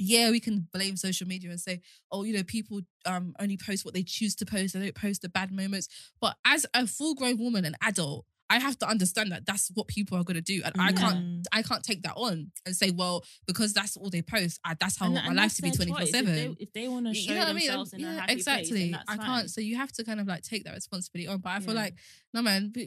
[0.00, 3.84] yeah, we can blame social media and say, oh, you know, people um only post
[3.84, 4.74] what they choose to post.
[4.74, 5.88] They don't post the bad moments.
[6.20, 9.86] But as a full grown woman, an adult, I have to understand that that's what
[9.86, 11.46] people are going to do, and I can't.
[11.52, 14.96] I can't take that on and say, well, because that's all they post, I, that's
[14.96, 16.34] how I And- want my life to be twenty four If seven.
[16.34, 17.66] they- If they want to show You know what I mean?
[17.66, 18.90] themselves in a Yeah, happy exactly.
[18.90, 19.26] place, I fine.
[19.26, 19.50] can't.
[19.50, 21.38] So you have to kind of like take that responsibility on.
[21.38, 21.94] But I feel like,
[22.34, 22.82] no man, but,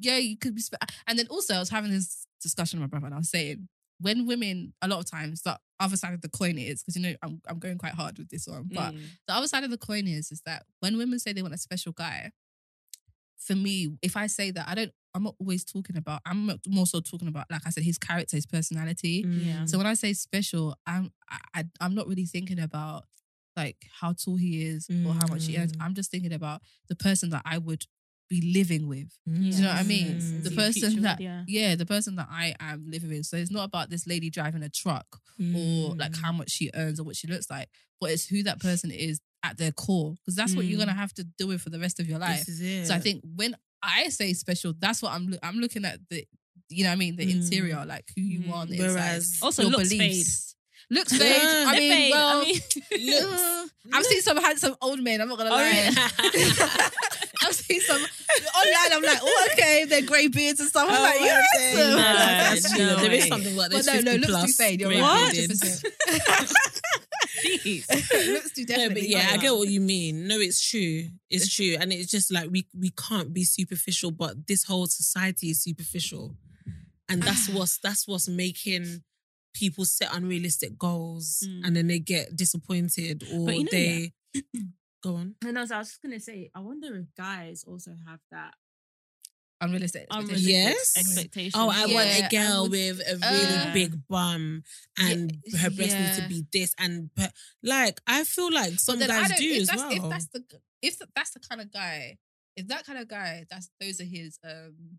[0.00, 0.62] yeah, you could be.
[0.64, 3.30] Sp- and then also, I was having this discussion with my brother, and I was
[3.30, 3.68] saying,
[4.00, 7.02] when women, a lot of times, the other side of the coin is because you
[7.02, 9.00] know I'm I'm going quite hard with this one, but Mm.
[9.26, 11.58] the other side of the coin is is that when women say they want a
[11.58, 12.30] special guy,
[13.38, 14.92] for me, if I say that, I don't.
[15.14, 16.22] I'm not always talking about.
[16.24, 19.24] I'm more so talking about, like I said, his character, his personality.
[19.26, 19.66] Yeah.
[19.66, 21.12] So when I say special, I'm
[21.54, 23.04] I, I'm not really thinking about
[23.56, 25.72] like how tall he is or how much he earns.
[25.72, 25.82] Mm.
[25.84, 27.84] I'm just thinking about the person that I would
[28.36, 29.10] be living with.
[29.28, 29.36] Mm.
[29.50, 30.06] Do you know what I mean?
[30.14, 31.44] Yes, The yes, person future, that yeah.
[31.46, 33.26] yeah, the person that I am living with.
[33.26, 35.06] So it's not about this lady driving a truck
[35.38, 35.42] or
[35.94, 35.98] Mm.
[35.98, 37.68] like how much she earns or what she looks like,
[38.00, 40.86] but it's who that person is at their core because that's what you're Mm.
[40.86, 42.40] gonna have to deal with for the rest of your life.
[42.46, 42.86] This is it.
[42.88, 46.24] So I think when I say special, that's what I'm loo- I'm looking at the
[46.68, 47.42] you know what I mean the Mm.
[47.42, 48.50] interior like who you Mm.
[48.50, 49.44] are on the Whereas- inside.
[49.44, 50.54] Also, your looks beliefs.
[50.90, 51.18] Looks Yeah.
[51.18, 51.42] fade.
[51.68, 53.66] I mean, fade, well, I mean, uh,
[53.96, 55.20] I've seen some handsome old men.
[55.20, 55.90] I'm not gonna Oh, lie.
[57.48, 57.48] really?
[57.48, 58.92] I've seen some online.
[58.92, 60.86] I'm like, oh, okay, they're grey beards and stuff.
[60.88, 62.62] I'm Oh, like, my yes.
[62.62, 62.72] days.
[62.78, 63.86] No, no there is something like But this.
[63.86, 64.80] no, no, 50 looks too fade.
[64.80, 65.32] You're grey right.
[67.44, 68.32] Jeez.
[68.32, 70.26] looks too No, but yeah, I get what you mean.
[70.28, 71.04] No, it's true.
[71.30, 75.50] It's true, and it's just like we we can't be superficial, but this whole society
[75.50, 76.36] is superficial,
[77.08, 79.02] and that's what's that's what's making
[79.54, 81.60] people set unrealistic goals, Mm.
[81.66, 84.12] and then they get disappointed or you know, they
[85.02, 85.34] go on.
[85.44, 88.54] And also, I was just gonna say, I wonder if guys also have that
[89.60, 90.06] unrealistic.
[90.10, 90.96] unrealistic Yes.
[90.96, 91.52] expectation.
[91.60, 94.62] Oh, I want a girl would- with a really Uh, big bum,
[94.98, 98.98] and yeah, her breast needs to be this, and but, like I feel like some
[98.98, 99.92] But then I guys don't- do if as that's, well.
[99.92, 100.44] If that's the
[100.82, 102.18] if that's the kind of guy,
[102.56, 104.98] if that kind of guy, that's those are his um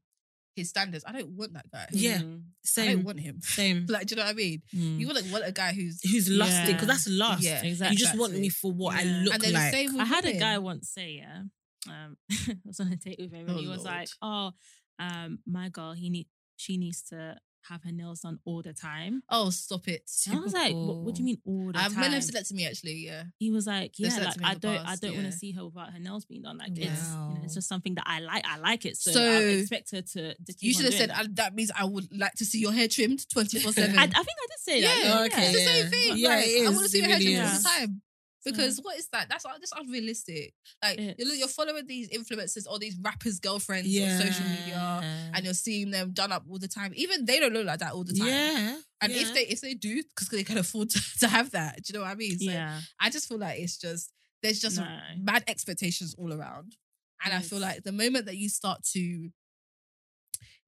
[0.55, 1.03] his standards.
[1.07, 1.87] I don't want that guy.
[1.91, 2.21] Yeah.
[2.63, 2.89] same.
[2.89, 3.39] I don't want him.
[3.41, 3.85] same.
[3.89, 4.61] Like, do you know what I mean?
[4.75, 4.99] Mm.
[4.99, 6.67] You wouldn't want a guy who's Who's lusting?
[6.75, 6.93] Because Yeah.
[6.93, 7.43] that's lust.
[7.43, 7.93] Yeah, exactly.
[7.95, 9.21] You just want me for what I Yeah.
[9.25, 9.71] look and then like.
[9.71, 11.41] the same with I had a guy once say, yeah,
[11.89, 13.87] um, I was on a date with him, and Oh, he was Lord.
[13.97, 14.51] like, "Oh,
[14.99, 17.37] um, my girl, he need, she needs to
[17.69, 20.09] have her nails done all the time." Oh, stop it.
[20.29, 22.11] And I was like, what, "What do you mean all the uh, I've time?" men
[22.13, 22.93] have said that to me actually.
[23.05, 23.23] Yeah.
[23.39, 25.25] he was like, "Yeah, said that like to me in I don't, I don't want
[25.27, 26.57] to see her without her nails being done.
[26.57, 28.43] Like it's, you know, it's just something that I like.
[28.47, 30.33] I like it, so, So, I expect her to.
[30.35, 32.71] to You should have said doing "I- that means I would like to see your
[32.73, 33.97] hair trimmed twenty four seven.
[33.97, 34.97] I, I think I did say that.
[34.97, 36.17] Yeah, Yeah, Oh, okay, it's the same thing.
[36.17, 38.01] Yeah, like, it I want to see It your hair really trimmed all the time.
[38.45, 38.55] Mm-hmm.
[38.57, 39.29] Because what is that?
[39.29, 40.53] That's uh, that's unrealistic.
[40.83, 45.01] Like you're, It's- you're following these influencers or these rappers' girlfriends on social media,
[45.33, 46.91] and you're seeing them done up all the time.
[46.95, 48.27] Even they don't look like that all the time.
[48.27, 48.77] yeah.
[49.01, 49.21] And yeah.
[49.21, 51.99] if they if they do, because they can afford to, to have that, do you
[51.99, 52.37] know what I mean?
[52.39, 52.79] So yeah.
[52.99, 54.87] I just feel like it's just there's just No.
[55.19, 56.75] mad expectations all around,
[57.23, 59.29] and I feel like the moment that you start to,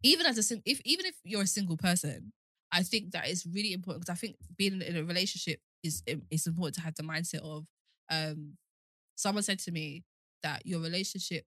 [0.03, 2.31] even as a if even if you're a single person,
[2.71, 6.03] I think that is really important because I think being in, in a relationship is
[6.29, 7.65] it's important to have the mindset of.
[8.09, 8.57] um
[9.17, 10.03] Someone said to me
[10.43, 11.45] that your relationship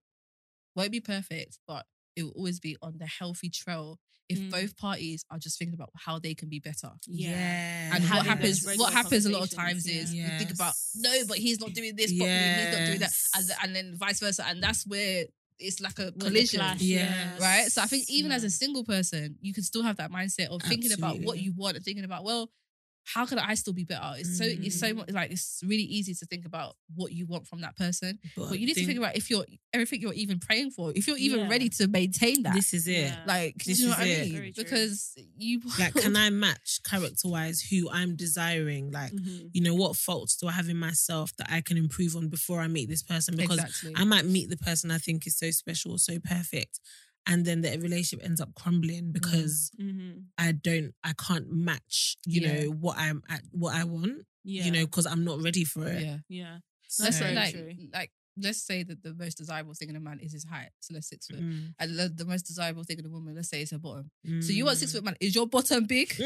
[0.75, 4.49] won't be perfect, but it will always be on the healthy trail if Mm.
[4.51, 6.91] both parties are just thinking about how they can be better.
[7.07, 7.95] Yeah.
[7.95, 8.65] And what happens?
[8.65, 10.31] What happens a lot of conversations, times is yeah.
[10.33, 12.37] you think about no, but he's not doing this properly.
[12.37, 15.25] He's not doing that, and, and then vice versa, and that's where
[15.59, 17.37] it's like a With collision, clash, Yeah.
[17.39, 17.71] right?
[17.71, 20.61] So I think even as a single person, you can still have that mindset of
[20.63, 22.49] thinking about what you want and thinking about well,
[23.13, 24.11] how can I still be better?
[24.17, 24.95] It's so it's so Mm.
[24.97, 28.49] much like it's really easy to think about what you want from that person, But
[28.49, 31.07] but you need to think- think about if you're everything you're even praying for, if
[31.07, 31.49] you're even Yeah.
[31.49, 32.53] ready to maintain that.
[32.55, 33.01] This is it.
[33.01, 33.23] Yeah.
[33.27, 34.31] like, This you know is what I it.
[34.31, 34.53] mean?
[34.55, 38.91] Because you Like, can I match character wise who I'm desiring?
[38.91, 39.49] Like, Mhm.
[39.53, 42.61] you know, what faults do I have in myself that I can improve on before
[42.61, 43.35] I meet this person?
[43.35, 43.93] Because exactly.
[43.95, 46.79] I might meet the person I think is so special, so perfect,
[47.29, 50.25] and then the relationship ends up crumbling because Mhm.
[50.37, 52.63] I don't, I can't match, you Yeah.
[52.63, 54.65] know, what I'm at, what I want, Yeah.
[54.65, 56.01] you know, because I'm not ready for it.
[56.01, 56.17] yeah.
[56.27, 56.57] Yeah.
[56.87, 57.71] So, Let's say like true.
[57.93, 58.11] like
[58.41, 61.09] let's say that the most desirable thing in a man is his height, so let's
[61.09, 61.41] six foot.
[61.41, 64.09] mm, And the, the most desirable thing in a woman, let's say, is her bottom.
[64.41, 64.79] So you want mm.
[64.79, 65.17] six foot man?
[65.19, 66.15] Is your bottom big?
[66.17, 66.23] Do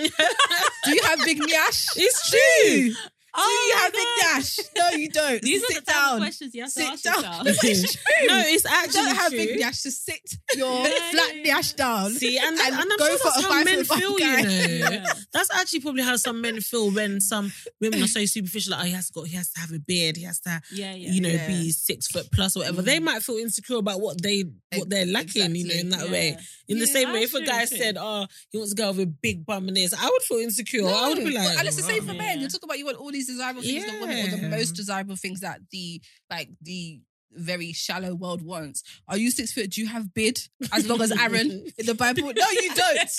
[0.95, 1.87] you have big nyash?
[1.97, 2.95] It's Do true.
[3.37, 3.43] You?
[3.43, 4.59] Do you have nyash?
[4.77, 5.41] No, you don't.
[5.41, 6.17] These are the down.
[6.19, 7.13] questions you have to Sit ask down.
[7.23, 7.45] yourself.
[7.45, 8.27] No, it's true.
[8.27, 9.37] No, it's You actually don't have true.
[9.39, 9.83] big nyash.
[9.83, 12.11] Just sit your Yeah, flat yeah, nyash down.
[12.11, 14.37] See, and, and, I'm go sure for that's a how men feel, guy.
[14.41, 14.89] you know.
[14.93, 15.13] Yeah.
[15.33, 18.71] That's actually probably how some men feel when some women are so superficial.
[18.71, 20.93] Like, oh, he has to he has to have a beard, he has to, Yeah,
[20.93, 21.11] yeah.
[21.11, 21.47] you know, Yeah.
[21.47, 22.81] be six foot plus or whatever.
[22.81, 23.03] They Mm.
[23.03, 24.43] might feel insecure about what they
[24.75, 26.37] what they're lacking, you know, in that way.
[26.67, 27.77] In the same way, if a guy true.
[27.77, 30.37] said, "Oh, he wants a girl with a big bum and this," I would feel
[30.39, 30.87] insecure.
[30.87, 32.39] I would be like, and it's the same for "Oh." men.
[32.39, 34.71] You're talking about you want all these desirable things in a woman, or the most
[34.71, 37.01] desirable things that the like the
[37.35, 38.83] very shallow world wants.
[39.07, 39.71] Are you six foot?
[39.71, 40.37] Do you have bid
[40.71, 42.31] as long as Aaron in the Bible?
[42.31, 43.09] No, you don't.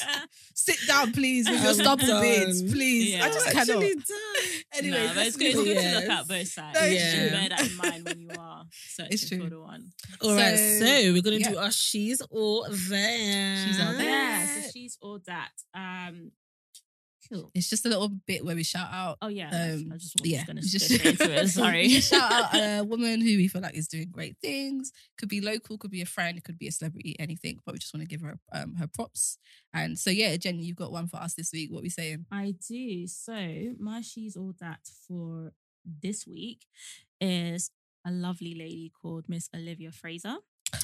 [0.54, 2.70] Sit down, please, with your I'm stupple beards, done.
[2.72, 3.10] please.
[3.14, 3.24] Yeah.
[3.24, 3.82] I just I'm cannot.
[3.82, 4.62] actually done.
[4.76, 5.82] Anyway, no, but let's it's good, it's good on.
[5.82, 6.20] to look Yes.
[6.20, 6.78] at both sides.
[6.80, 9.42] No, you it's should bear that in mind when you are searching It's true.
[9.42, 9.90] for the one.
[10.20, 11.50] All right, So, so we're gonna yeah.
[11.50, 13.64] do our she's or that.
[13.66, 14.04] She's or that.
[14.04, 15.50] Yeah, so she's all that.
[15.74, 16.30] Um,
[17.34, 17.50] cool.
[17.54, 19.18] It's just a little bit where we shout out.
[19.20, 21.48] Oh yeah, Um, I just yeah, was going to just- into it.
[21.60, 21.88] Sorry.
[21.88, 24.92] shout out a woman who we feel like is doing great things.
[25.18, 27.58] Could be local, could be a friend, could be a celebrity, anything.
[27.64, 29.38] But we just want to give her um, her props.
[29.72, 31.72] And so yeah, Jen, you've got one for us this week.
[31.72, 32.26] What we saying?
[32.30, 33.06] I do.
[33.06, 35.52] So my she's all that for
[35.84, 36.66] this week
[37.20, 37.70] is
[38.06, 40.36] a lovely lady called Miss Olivia Fraser.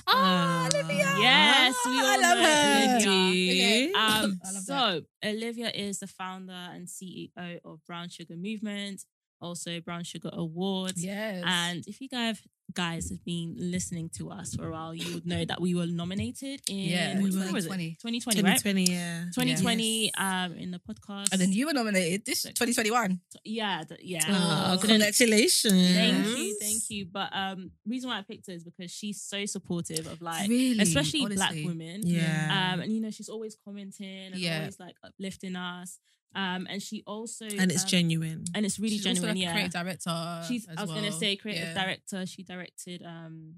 [0.07, 1.15] Ah, Ah, Olivia.
[1.19, 2.97] Yes, we I all love her.
[2.97, 3.87] Olivia.
[3.87, 3.93] Okay.
[3.93, 5.29] Um, I love so that.
[5.35, 9.05] Olivia is the founder and CEO of Brown Sugar Movement,
[9.41, 11.03] also Brown Sugar Awards.
[11.05, 11.43] Yes.
[11.47, 12.41] And if you guys
[12.75, 15.87] guys have been listening to us for a while, you would know that we were
[15.87, 17.53] nominated in Yeah, we year were.
[17.53, 17.69] was it?
[17.69, 17.91] 2020.
[18.01, 18.59] 2020, right?
[18.59, 19.25] 2020, yeah.
[19.35, 20.13] 2020 Yes.
[20.19, 21.33] um in the podcast.
[21.33, 23.21] and then you were nominated this 2021.
[23.45, 24.21] yeah, yeah.
[24.29, 25.95] Oh, congratulations.
[25.95, 27.07] Thank you, thank you.
[27.07, 30.81] But um, reason why I picked her is because she's so supportive of like, really,
[30.81, 32.03] especially black women.
[32.05, 32.73] Yeah.
[32.75, 34.59] Um, and you know, she's always commenting and Yeah.
[34.61, 35.99] always like uplifting us.
[36.33, 38.45] Um, and she also and it's um, genuine.
[38.55, 39.37] and it's really She's genuine.
[39.37, 40.45] yeah, creative director.
[40.47, 40.65] she's.
[40.69, 41.83] I was gonna say creative Yeah.
[41.85, 42.25] director.
[42.25, 42.60] She directed
[43.07, 43.57] um,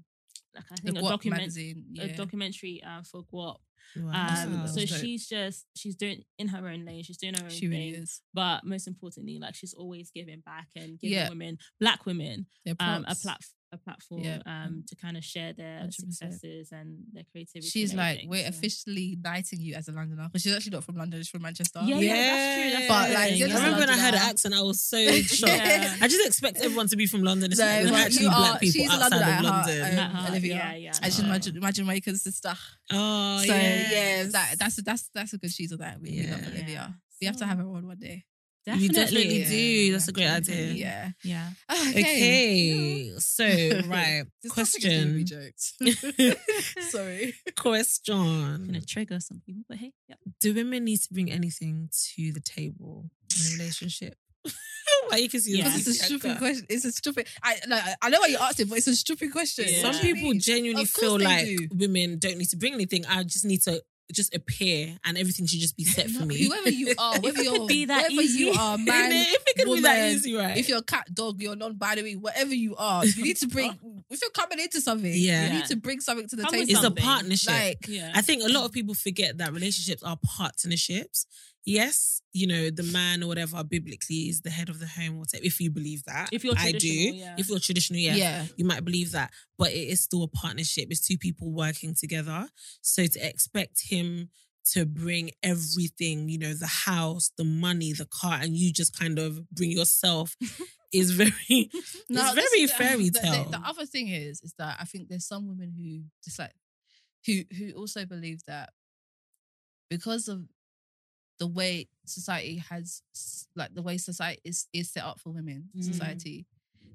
[0.55, 1.83] like I The think a Guap document, magazine.
[1.99, 3.57] a documentary uh, for Guap.
[3.97, 4.43] Wow.
[4.43, 7.03] Um, so she's just she's doing in her own lane.
[7.03, 8.03] She's doing her own She really thing.
[8.03, 8.21] is.
[8.33, 11.29] But most importantly, like she's always giving back and giving Yeah.
[11.29, 12.47] women, black women,
[12.79, 13.53] um, a props.
[13.77, 14.39] Plat a platform Yeah.
[14.45, 15.93] um to kind of share their 100%.
[15.93, 17.67] successes and their creativity.
[17.69, 18.49] She's like, we're so.
[18.49, 21.81] officially knighting you as a Londoner because she's actually not from London; she's from Manchester.
[21.83, 22.71] Yeah, yeah, that's true.
[22.71, 24.29] That's But, the like, thing, you're I remember when I heard the Londoner.
[24.29, 25.51] accent, I was so shocked.
[25.53, 25.95] Yeah.
[26.01, 27.51] I just expect everyone to be from London.
[27.51, 29.67] It's No, like there's actually you black people she's a outside Londoner of at heart,
[29.67, 29.99] London.
[30.17, 30.53] um, Olivia.
[30.55, 30.91] Yeah, yeah.
[31.01, 32.53] And she's my, my Jamaican sister.
[32.91, 33.91] Oh, so yes.
[33.91, 35.99] yeah, that, that's that's that's a good she's of that.
[36.01, 36.47] We love Yeah.
[36.49, 36.95] Olivia.
[37.21, 38.25] We have to have her on one day.
[38.65, 39.49] You definitely Yeah.
[39.49, 39.91] do.
[39.91, 40.71] That's a great idea.
[40.73, 41.11] Yeah.
[41.23, 41.49] Yeah.
[41.69, 43.43] Okay, so
[43.87, 46.35] right, This topic is gonna question.
[46.89, 47.33] Sorry.
[48.07, 50.15] Gonna trigger some people, but hey, yeah.
[50.39, 54.15] Do women need to bring anything to the table in a relationship?
[55.09, 55.67] Why you can see Yeah.
[55.69, 56.65] your It's a stupid question.
[56.69, 57.27] It's a stupid.
[57.41, 59.65] I no, I know why you asked it, but it's a stupid question.
[59.67, 59.81] Yeah.
[59.81, 61.67] Some What do you people genuinely feel like do.
[61.73, 63.05] women don't need to bring anything.
[63.05, 63.81] I just need to
[64.13, 66.45] just appear, and everything should just be set for me.
[66.47, 68.39] Whoever you are, whether you're be that whether easy.
[68.45, 70.57] you are If man, it- if it can be that easy, right?
[70.57, 73.71] if you're a cat, dog, you're non-binary, whatever you are, you need to bring.
[74.09, 75.47] if you're coming into something, Yeah.
[75.47, 76.67] you need to bring something to the Come table.
[76.69, 77.49] it's a partnership.
[77.51, 78.11] Like, Yeah.
[78.15, 81.25] I think a lot of people forget that relationships are partnerships.
[81.65, 85.43] Yes, you know, the man or whatever biblically is the head of the home, whatever,
[85.45, 86.29] if you believe that.
[86.33, 86.87] If you're I do.
[86.87, 87.35] yeah.
[87.37, 89.31] If you're traditional, yeah, yeah, you might believe that.
[89.57, 90.87] But it is still a partnership.
[90.89, 92.47] It's two people working together.
[92.81, 94.29] So to expect him
[94.71, 99.19] to bring everything, you know, the house, the money, the car, and you just kind
[99.19, 100.35] of bring yourself
[100.93, 103.49] is very it's very fairy the- the- tale.
[103.51, 106.53] The, other thing is, is that I think there's some women who just like
[107.25, 108.71] who who also believe that
[109.89, 110.43] because of
[111.39, 113.01] the way society has
[113.55, 115.83] like the way society is is set up for women, Mm.
[115.83, 116.45] society,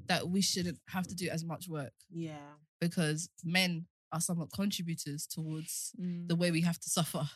[0.07, 2.55] that we shouldn't have to do as much work yeah.
[2.81, 6.29] because men are somewhat contributors towards Mm.
[6.29, 7.29] the way we have to suffer.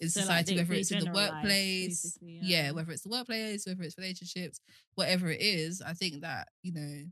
[0.00, 2.40] in So, like, society, they- whether they it's in the workplace, yeah.
[2.42, 2.70] yeah.
[2.70, 4.58] whether it's the workplace, whether it's relationships,
[4.94, 5.82] whatever it is.
[5.82, 7.10] I think that you know,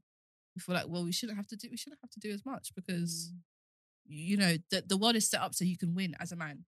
[0.54, 2.46] we feel like well, we shouldn't have to do, we shouldn't have to do as
[2.46, 3.40] much because Mm.
[4.06, 6.64] you know the the world is set up so you can win as a man.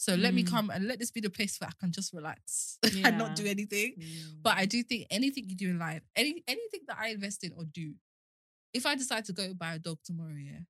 [0.00, 0.46] So let me Mm.
[0.46, 3.44] come and let this be the place where I can just relax and not do
[3.44, 3.96] anything.
[3.98, 4.42] Mm.
[4.42, 7.52] But I do think anything you do in life, any anything that I invest in
[7.52, 7.92] or do,
[8.72, 10.60] if I decide to go buy a dog tomorrow, yeah,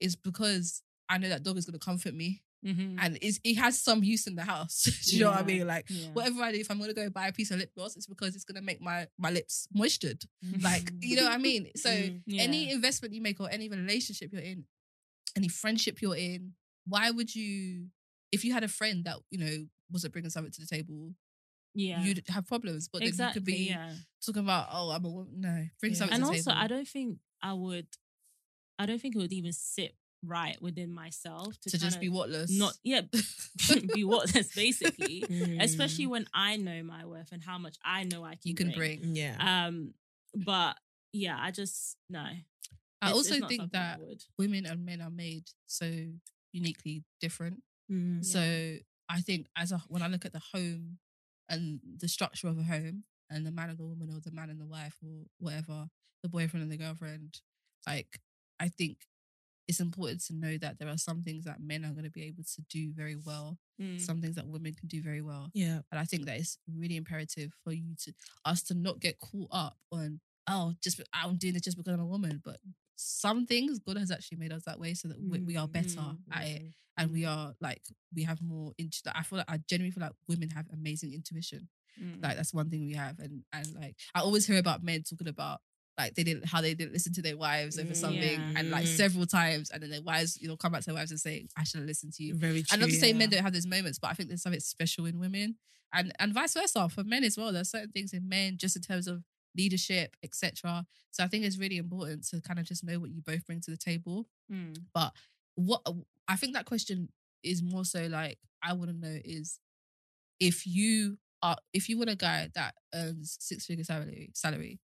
[0.00, 2.96] is because I know that dog is gonna comfort me Mhm.
[2.98, 4.82] and it's, it has some use in the house.
[5.06, 5.64] do you know what I mean?
[5.64, 6.08] Like Yeah.
[6.12, 8.34] whatever I do, if I'm gonna go buy a piece of lip gloss, it's because
[8.34, 10.24] it's gonna make my my lips moistured.
[10.60, 11.70] Like you know what I mean?
[11.76, 14.64] So Mm, any investment you make or any relationship you're in,
[15.36, 17.90] any friendship you're in, why would you?
[18.36, 19.54] If you had a friend that you know
[19.90, 21.14] wasn't bringing something to the table,
[21.74, 22.02] yeah.
[22.02, 22.88] you'd have problems.
[22.92, 23.16] But exactly.
[23.16, 23.92] then you could be yeah.
[24.24, 25.40] talking about, oh, I'm a woman.
[25.40, 25.98] No, bring Yeah.
[25.98, 26.62] something and to the also table.
[26.64, 27.86] i don't think i would
[28.78, 29.94] i don't think it would even sit
[30.24, 32.50] right within myself to, to just be whatless.
[32.50, 33.02] not yeah
[33.94, 35.62] be what that's basically Mm.
[35.62, 38.70] especially when i know my worth and how much i know i can you can
[38.72, 39.00] bring.
[39.14, 39.36] Yeah.
[39.66, 39.92] um
[40.34, 40.76] but
[41.12, 42.24] yeah i just no
[43.02, 44.00] I It's- also it's think that
[44.38, 45.86] women and men are made so
[46.52, 47.62] uniquely different.
[47.90, 48.24] Mm.
[48.24, 48.40] So
[49.08, 50.98] I think as a when I look at the home
[51.48, 54.50] and the structure of a home and the man and the woman or the man
[54.50, 55.88] and the wife or whatever,
[56.22, 57.40] the boyfriend and the girlfriend,
[57.86, 58.20] like
[58.58, 59.06] I think
[59.68, 62.22] it's important to know that there are some things that men are going to be
[62.24, 64.00] able to do very well, Mm.
[64.00, 65.50] some things that women can do very well.
[65.52, 65.80] Yeah.
[65.90, 68.14] And I think that it's really imperative for you to
[68.46, 72.00] us to not get caught up on oh just I'm doing it just because I'm
[72.00, 72.58] a woman, but
[72.96, 76.00] some things God has actually made us that way so that we, we are better
[76.00, 76.62] Mm, at it
[76.96, 77.82] and we are like
[78.14, 81.68] we have more int- I feel like I genuinely feel like women have amazing intuition.
[82.02, 82.22] Mm.
[82.22, 85.28] Like that's one thing we have, and and like I always hear about men talking
[85.28, 85.60] about
[85.98, 88.86] like they didn't how they didn't listen to their wives over Mm, something, and like
[88.86, 91.46] several times, and then their wives you know come back to their wives and say
[91.56, 92.34] I should have listened to you.
[92.34, 92.66] Very true.
[92.72, 93.14] And not to say yeah.
[93.18, 95.56] men don't have those moments, but I think there's something special in women,
[95.92, 97.52] and and vice versa for men as well.
[97.52, 99.22] There's certain things in men just in terms of
[99.56, 100.86] leadership, etc.
[101.10, 103.60] So I think it's really important to kind of just know what you both bring
[103.62, 104.76] to the table Mm.
[105.56, 105.82] what
[106.28, 107.08] I think that question
[107.42, 109.58] is more so like I want to know is
[110.40, 114.78] if you are if you want a guy that earns six figure salary salary,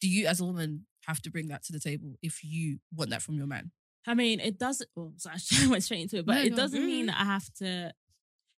[0.00, 3.10] do you as a woman have to bring that to the table if you want
[3.10, 3.70] that from your man?
[4.06, 4.90] I mean, it doesn't.
[4.96, 7.52] Oh, sorry, I went straight into it, but No, it doesn't mean that I have
[7.54, 7.92] to.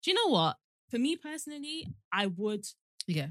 [0.02, 0.56] Do you know what?
[0.90, 2.66] For me personally, I would
[3.06, 3.28] Yeah.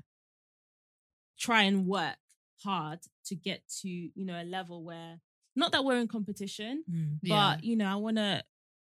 [1.39, 2.15] try and work
[2.63, 5.19] hard to get to you know a level where
[5.55, 7.19] not that we're in competition, Mm.
[7.21, 7.55] Yeah.
[7.55, 8.43] but you know I want to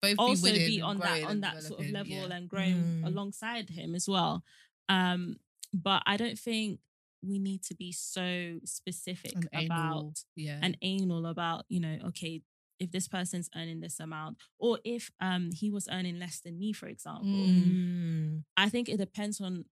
[0.01, 2.35] Both also winning be on that on that sort of level yeah.
[2.35, 3.07] and growing Mm.
[3.07, 4.43] alongside him as well.
[4.89, 5.37] Um,
[5.73, 6.79] but I don't think
[7.21, 10.59] we need to be so specific And about anal, yeah.
[10.61, 12.41] and anal about you know okay
[12.79, 16.71] if this person's earning this amount or if um he was earning less than me
[16.73, 18.43] for example Mm.
[18.57, 19.65] i think it depends on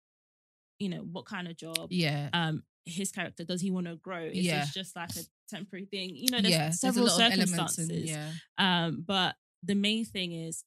[0.80, 2.30] you know what kind of job yeah.
[2.34, 4.62] um his character does he want to grow is Yeah.
[4.62, 6.70] this just like a temporary thing you know there's yeah.
[6.72, 8.30] several there's a lot of circumstances and, yeah.
[8.58, 10.64] um but the main thing is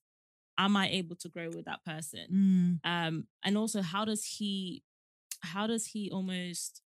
[0.59, 2.79] am i able to grow with that person Mm.
[2.85, 4.83] um and also how does he
[5.43, 6.81] how does he almost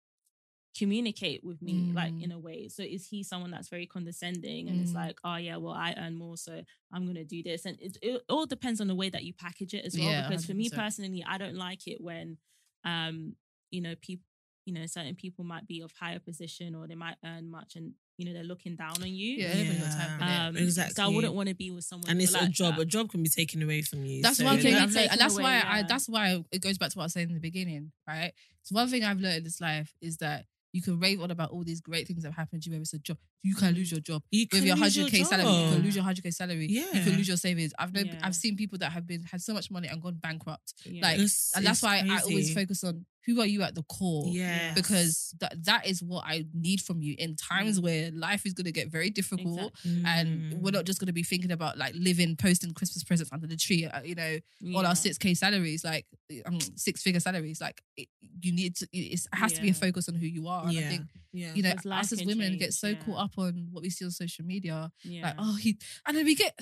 [0.77, 2.23] communicate with me like Mm.
[2.23, 4.95] in a way so is he someone that's very condescending and it's Mm.
[4.95, 6.62] like oh yeah well i earn more so
[6.93, 9.73] i'm gonna do this and it, it all depends on the way that you package
[9.73, 12.38] it as well Yeah, because for me personally i don't like it when
[12.86, 13.36] um
[13.72, 14.26] you know people
[14.65, 17.94] you know certain people might be of higher position or they might earn much and
[18.18, 20.48] you know they're looking down on you Yeah, everybody got time for that.
[20.50, 20.94] um exactly.
[20.94, 22.76] so i wouldn't want to be with someone And who it's a job.
[22.76, 22.82] that.
[22.82, 24.22] A job can be taken away from you.
[24.22, 25.84] That's so one thing that- I've learned, and that's away, why I.
[25.84, 28.34] That's why it goes back to what I was saying in the beginning, right?
[28.63, 31.49] So one thing I've learned in this life is that you can rave on about
[31.51, 32.73] all these great things that have happened to you.
[32.75, 35.17] Whether it's a job, you can lose your job You with can your hundred k
[35.17, 35.49] your salary.
[35.63, 36.67] You can lose your hundred k salary.
[36.69, 36.86] Yeah.
[36.93, 37.73] you can lose your savings.
[37.79, 38.19] I've known, Yeah.
[38.23, 41.01] I've seen people that have been had so much money and gone bankrupt, Yeah.
[41.03, 43.84] like, It's- and that's it's why I always focus on who are you at the
[43.84, 44.25] core.
[44.27, 44.73] Yeah.
[44.73, 47.84] Because that that is what I need from you in times Mm.
[47.84, 50.03] where life is going to get very difficult, Exactly.
[50.05, 53.45] and we're not just going to be thinking about like living, posting Christmas presents under
[53.47, 53.86] the tree.
[53.86, 54.39] uh, You know,
[54.75, 56.05] all our six k salaries, like
[56.45, 58.08] um, six figure salaries, like it,
[58.41, 58.88] you need to.
[58.93, 60.67] It's, it has to be a focus on who you are.
[60.67, 61.01] And I think
[61.34, 61.53] yeah.
[61.53, 62.95] you know us as women get so yeah.
[63.05, 65.23] caught up on what we see on social media, yeah.
[65.27, 66.58] like oh he, and then we get.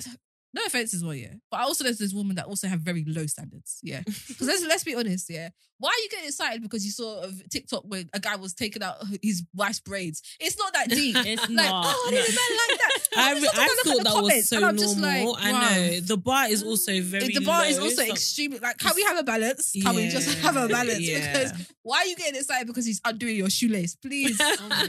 [0.58, 1.34] No offense as well, yeah.
[1.52, 4.02] But also there's this woman that also have very low standards, yeah.
[4.28, 5.50] Because let's let's be honest, yeah.
[5.78, 8.82] Why are you getting excited because you saw a TikTok where a guy was taking
[8.82, 10.20] out his wife's braids?
[10.40, 11.14] It's not that deep.
[11.28, 12.16] It's like, not, oh, no.
[12.16, 12.98] men like that.
[13.16, 15.32] I, I thought that was so and I'm just normal.
[15.34, 16.66] like, I know the bar is mm.
[16.66, 17.32] also very.
[17.32, 19.72] the bar is also extremely like can we have a balance?
[19.80, 20.98] Can we just have a balance?
[21.00, 21.32] yeah.
[21.32, 23.94] Because why are you getting excited because he's undoing your shoelace?
[23.94, 24.40] Please.
[24.40, 24.88] Oh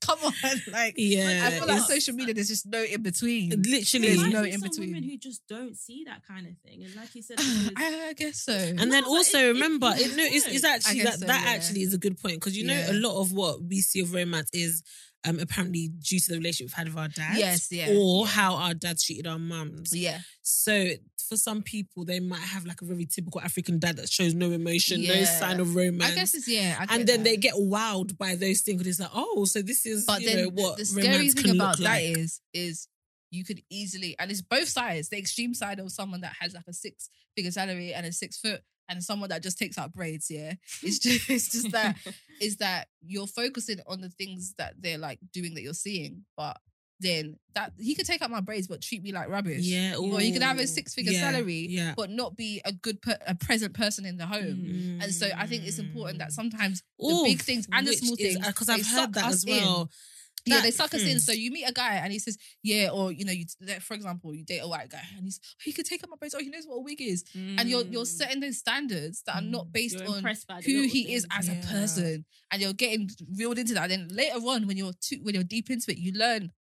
[0.00, 0.32] come on.
[0.70, 3.50] Like Yeah, I feel like social media there's just no in between.
[3.50, 4.94] Literally, There's no in so between.
[4.94, 8.08] women who just don't see that kind of thing, and like you said, because- I,
[8.08, 8.52] I guess so.
[8.52, 11.26] And No, then also it- it- remember, you it, no, it's, it's actually that so,
[11.26, 11.50] that yeah.
[11.52, 12.92] actually is a good point because you know Yeah.
[12.92, 14.82] a lot of what we see of romance is
[15.24, 18.30] um apparently due to the relationship we've had with our dads, Yes, yeah, or yeah.
[18.32, 19.94] how our dads treated our mums.
[19.96, 20.90] yeah, So
[21.28, 24.52] for some people, they might have like a very typical African dad that shows no
[24.52, 26.12] emotion, no sign of romance.
[26.12, 26.76] I guess it's yeah.
[26.78, 27.24] I and then that.
[27.24, 28.86] they get wowed by those things.
[28.86, 31.34] It's like, oh, so this is But you then know what the, the scary romance
[31.34, 32.16] thing can about look that like.
[32.18, 32.86] is, is
[33.30, 35.08] you could easily, and it's both sides.
[35.08, 38.38] The extreme side of someone that has like a six figure salary and a six
[38.38, 40.30] foot, and someone that just takes out braids.
[40.30, 41.96] Yeah, it's just it's just that
[42.40, 46.58] is that you're focusing on the things that they're like doing that you're seeing, but
[47.00, 49.62] then that he could take out my braids but treat me like rubbish.
[49.62, 51.94] Yeah, or he could have a six figure yeah, salary, yeah.
[51.96, 54.64] but not be a good per- a present person in the home.
[54.66, 55.02] Mm.
[55.02, 58.46] And so I think it's important that sometimes the big things and the small things
[58.46, 59.88] because I've heard that as in.
[60.46, 60.56] Well.
[60.56, 61.18] Yeah, That- they suck us in.
[61.20, 63.44] So you meet a guy and he says, "Yeah," or you know, you
[63.80, 66.16] for example, you date a white guy and he's, oh, he could take up my
[66.16, 68.18] braids, Oh, he knows what a wig is, and you're you're Mm.
[68.18, 71.14] setting those standards that are not based You're on impressed by the who little he
[71.14, 71.60] is as Yeah.
[71.60, 73.90] a person, and you're getting reeled into that.
[73.90, 76.52] And then later on, when you're too, when you're deep into it, you learn.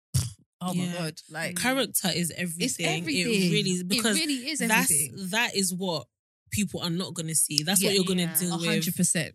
[0.61, 1.21] Oh my god!
[1.29, 2.65] Like character is everything.
[2.65, 3.33] it's everything.
[3.35, 5.29] It really is because it really is that's everything.
[5.31, 6.07] that is what
[6.51, 7.63] people are not going to see.
[7.63, 7.89] That's Yeah.
[7.89, 8.33] what you're going Yeah.
[8.33, 9.35] to deal A hundred with percent.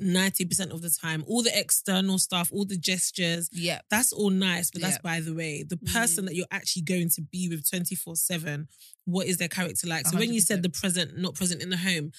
[0.00, 1.24] Ninety percent of the time.
[1.26, 3.48] All the external stuff, all the gestures.
[3.52, 3.80] Yeah.
[3.90, 5.00] That's all nice, but that's Yeah.
[5.02, 5.62] by the way.
[5.62, 6.28] The person Mm.
[6.28, 8.68] that you're actually going to be with twenty four seven.
[9.04, 10.06] What is their character like?
[10.06, 12.12] So when you said the present, not present in the home,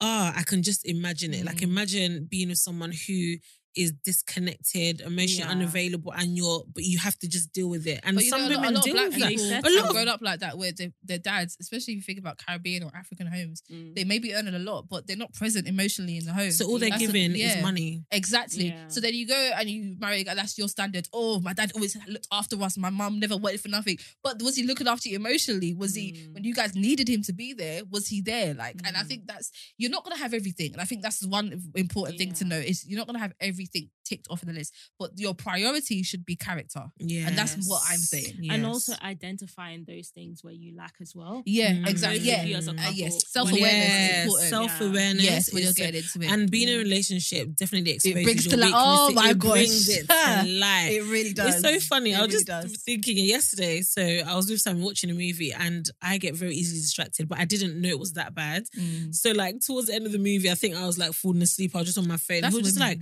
[0.00, 1.44] ah, I can just imagine it.
[1.44, 1.62] Like Mm.
[1.70, 3.36] imagine being with someone who
[3.76, 5.50] is disconnected, emotionally Yeah.
[5.50, 8.00] unavailable, and you're but you have to just deal with it.
[8.02, 9.28] And But you some know, a lot, women a lot of deal black with that.
[9.28, 9.78] people They have settle.
[9.78, 12.18] A lot of grown up like that, where they, their dads, especially if you think
[12.18, 13.94] about Caribbean or African homes, Mm.
[13.94, 16.50] they may be earning a lot, but they're not present emotionally in the home.
[16.52, 17.56] So all they're That's the- giving yeah.
[17.58, 18.04] is money.
[18.10, 18.68] Exactly.
[18.68, 18.88] Yeah.
[18.88, 21.08] So then you go and you marry a guy, that's your standard.
[21.12, 22.76] Oh, my dad always looked after us.
[22.76, 23.98] My mum never waited for nothing.
[24.22, 25.74] But was he looking after you emotionally?
[25.74, 26.32] Was he, Mm.
[26.34, 28.54] when you guys needed him to be there, was he there?
[28.54, 29.06] Like, and I Mm.
[29.08, 30.72] think that's, you're not going to have everything.
[30.72, 32.48] And I think that's one important thing to Yeah.
[32.48, 33.32] know is you're not going to have
[33.66, 36.84] everything ticked off in the list, but your priority should be character.
[36.98, 37.26] Yeah.
[37.26, 38.48] And that's what I'm saying.
[38.50, 41.42] and also identifying those things where you lack as well.
[41.46, 41.88] Yeah, Mm.
[41.88, 42.18] exactly.
[42.20, 42.42] Both Yeah.
[42.42, 43.24] of you as a Uh, yes.
[43.30, 44.50] Self awareness yeah, is important.
[44.50, 45.24] self awareness.
[45.24, 46.30] yes, when you're getting into it.
[46.32, 49.50] and being in a relationship definitely exposes brings your to light- oh my it gosh.
[49.52, 50.88] brings it to light.
[50.92, 51.54] It really does.
[51.56, 52.12] It's so funny.
[52.12, 52.82] It I was really just does.
[52.82, 53.82] thinking yesterday.
[53.82, 57.38] So I was with someone watching a movie, and I get very easily distracted, but
[57.38, 58.64] I didn't know it was that bad.
[58.78, 59.14] Mm.
[59.14, 61.74] So like towards the end of the movie, I think I was like falling asleep.
[61.74, 62.42] I was just on my phone.
[62.42, 62.98] That's he was just like,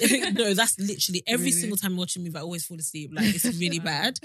[0.00, 0.31] women.
[0.38, 1.52] no, that's literally every Really?
[1.52, 3.10] single time I watch a movie, I always fall asleep.
[3.12, 4.18] Like it's really bad.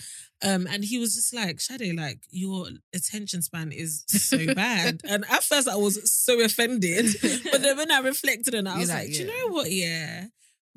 [0.43, 5.01] Um, and he was just like, Shade, like your attention span is so bad.
[5.03, 7.07] and at first I was so offended,
[7.51, 9.71] but then when I reflected on it, I was like, like, do you know what?
[9.71, 10.25] Yeah.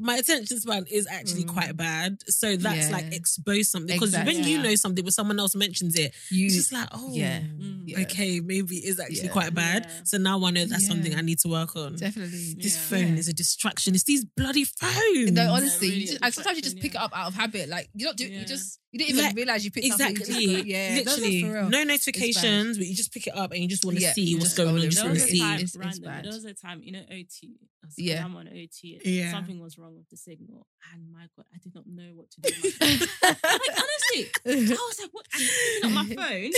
[0.00, 1.48] My attention span is actually Mm.
[1.48, 2.22] quite bad.
[2.28, 2.96] So that's Yeah.
[2.96, 3.94] like expose something.
[3.94, 4.34] Because Exactly.
[4.40, 7.40] when you know something, but someone else mentions it, you, it's just like, oh, yeah.
[7.40, 7.82] Mm.
[7.86, 8.00] Yeah.
[8.00, 9.28] okay, maybe it is actually Yeah.
[9.28, 9.86] quite bad.
[9.88, 10.00] Yeah.
[10.04, 10.88] So now I know that's Yeah.
[10.88, 11.96] something I need to work on.
[11.96, 12.54] definitely.
[12.58, 12.80] This Yeah.
[12.90, 13.94] phone is a distraction.
[13.94, 15.32] It's these bloody phones.
[15.32, 17.34] No, honestly, really you just, and sometimes you just distraction, pick it up out of
[17.34, 17.68] habit.
[17.68, 18.40] Like you don't do, Yeah.
[18.40, 20.00] you just you didn't even Like, realize you picked up.
[20.00, 20.34] Exactly.
[20.34, 21.42] It, you just go, yeah, Literally.
[21.42, 21.68] for real.
[21.68, 24.34] No notifications, but you just pick it up and you just want to Yeah, see
[24.36, 24.76] what's going on.
[24.78, 24.90] You it.
[24.90, 25.38] just There want was to see.
[25.40, 26.24] time, It's- it's random, bad.
[26.24, 27.56] there was a time, you know, OT.
[27.82, 28.24] I was- Yeah.
[28.24, 29.00] I'm on OT.
[29.04, 29.30] Yeah.
[29.32, 30.66] Something was wrong with the signal.
[30.92, 32.50] And my God, I did not know what to do.
[32.62, 35.26] with my like, honestly, I was like, what?
[35.34, 36.50] I'm picking up my phone.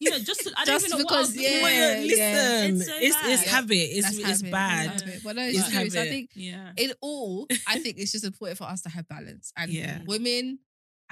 [0.00, 1.62] You know, just to, I don't Just even know what I was because, doing.
[1.74, 2.62] yeah, listen, yeah.
[2.64, 3.48] it's, It's so it's, bad.
[3.48, 3.74] habit.
[3.74, 4.88] It's, That's it's habit, bad.
[4.90, 5.20] that's habit.
[5.24, 5.90] But no, It's it's true.
[5.90, 6.72] So I think Yeah.
[6.76, 9.52] in all, I think it's just important for us to have balance.
[9.56, 10.58] And women,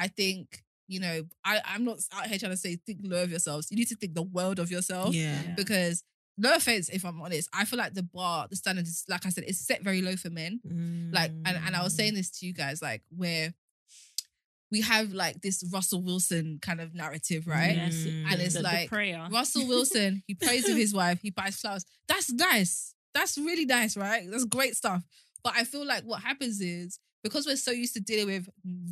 [0.03, 3.31] I think, you know, I, I'm not out here trying to say think low of
[3.31, 3.69] yourselves.
[3.71, 5.15] You need to think the world of yourself.
[5.15, 5.39] Yeah.
[5.47, 5.55] Yeah.
[5.57, 6.03] Because
[6.37, 9.29] no offense, if I'm honest, I feel like the bar, the standard is, like I
[9.29, 11.11] said, it's set very low for men.
[11.13, 11.97] Like, and, and I was Mm.
[11.99, 13.55] saying this to you guys, like, where
[14.71, 17.77] we have like this Russell Wilson kind of narrative, right?
[17.77, 18.33] Yes, Mm.
[18.33, 19.29] And it's the- the like, prayer.
[19.31, 21.85] Russell Wilson, he prays with his wife, he buys flowers.
[22.09, 22.95] That's nice.
[23.15, 24.25] That's really nice, right?
[24.31, 25.03] That's great stuff.
[25.45, 28.49] But I feel like what happens is because we're so used to dealing with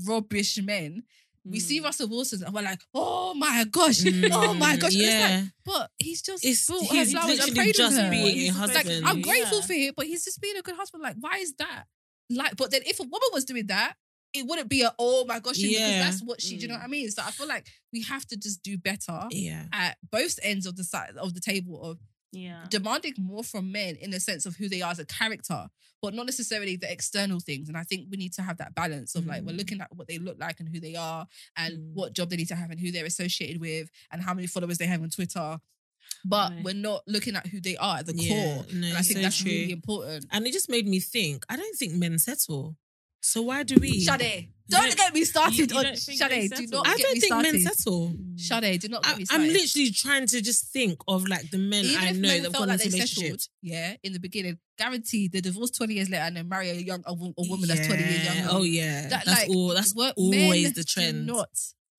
[0.06, 1.02] rubbish men,
[1.44, 1.84] we see Mm.
[1.84, 4.94] Russell Wilson and we're like, oh my gosh, oh my gosh.
[4.94, 5.00] Mm.
[5.02, 5.40] Yeah.
[5.42, 8.10] like, but he's just It's- bought her he's flowers and literally prayed with just her.
[8.10, 9.06] being Like, husband.
[9.06, 9.64] I'm grateful Yeah.
[9.66, 11.02] for it, but he's just being a good husband.
[11.02, 11.84] Like, why is that?
[12.28, 13.94] Like, but then if a woman was doing that,
[14.32, 15.68] it wouldn't be a oh my gosh, Yeah.
[15.70, 16.56] because that's what she.
[16.56, 16.80] Do you know Mm.
[16.80, 17.10] what I mean?
[17.10, 19.64] So I feel like we have to just do better Yeah.
[19.72, 21.98] at both ends of the side of the table of
[22.32, 22.64] Yeah.
[22.70, 25.68] demanding more from men in the sense of who they are as a character,
[26.00, 27.68] but not necessarily the external things.
[27.68, 29.58] And I think we need to have that balance of like we're Mm.
[29.58, 31.26] looking at what they look like and who they are,
[31.56, 31.92] and Mm.
[31.94, 34.78] what job they need to have and who they're associated with, and how many followers
[34.78, 35.60] they have on Twitter.
[36.24, 36.64] But Right.
[36.64, 38.66] we're not looking at who they are at the Yeah, core.
[38.72, 39.50] no, and I think so that's true.
[39.50, 40.26] really important.
[40.30, 42.76] And it just made me think, I don't think men settle.
[43.20, 44.00] So why do we?
[44.00, 46.52] Shade, don't get me started you on think they Shade.
[46.52, 47.52] Do not I don't me think started.
[47.52, 48.08] men settle.
[48.08, 48.40] Mm.
[48.40, 49.44] Shade, do not get I, me started.
[49.44, 52.42] I'm literally trying to just think of like the men Even I if know men
[52.42, 56.22] that've felt like they settled, yeah, in the beginning, guaranteed they divorce 20 years later
[56.22, 58.48] and then marry a young a, a woman that's 20 years younger.
[58.50, 59.68] Oh yeah, That, that's like, all.
[59.68, 61.26] That's always the trend.
[61.26, 61.48] Not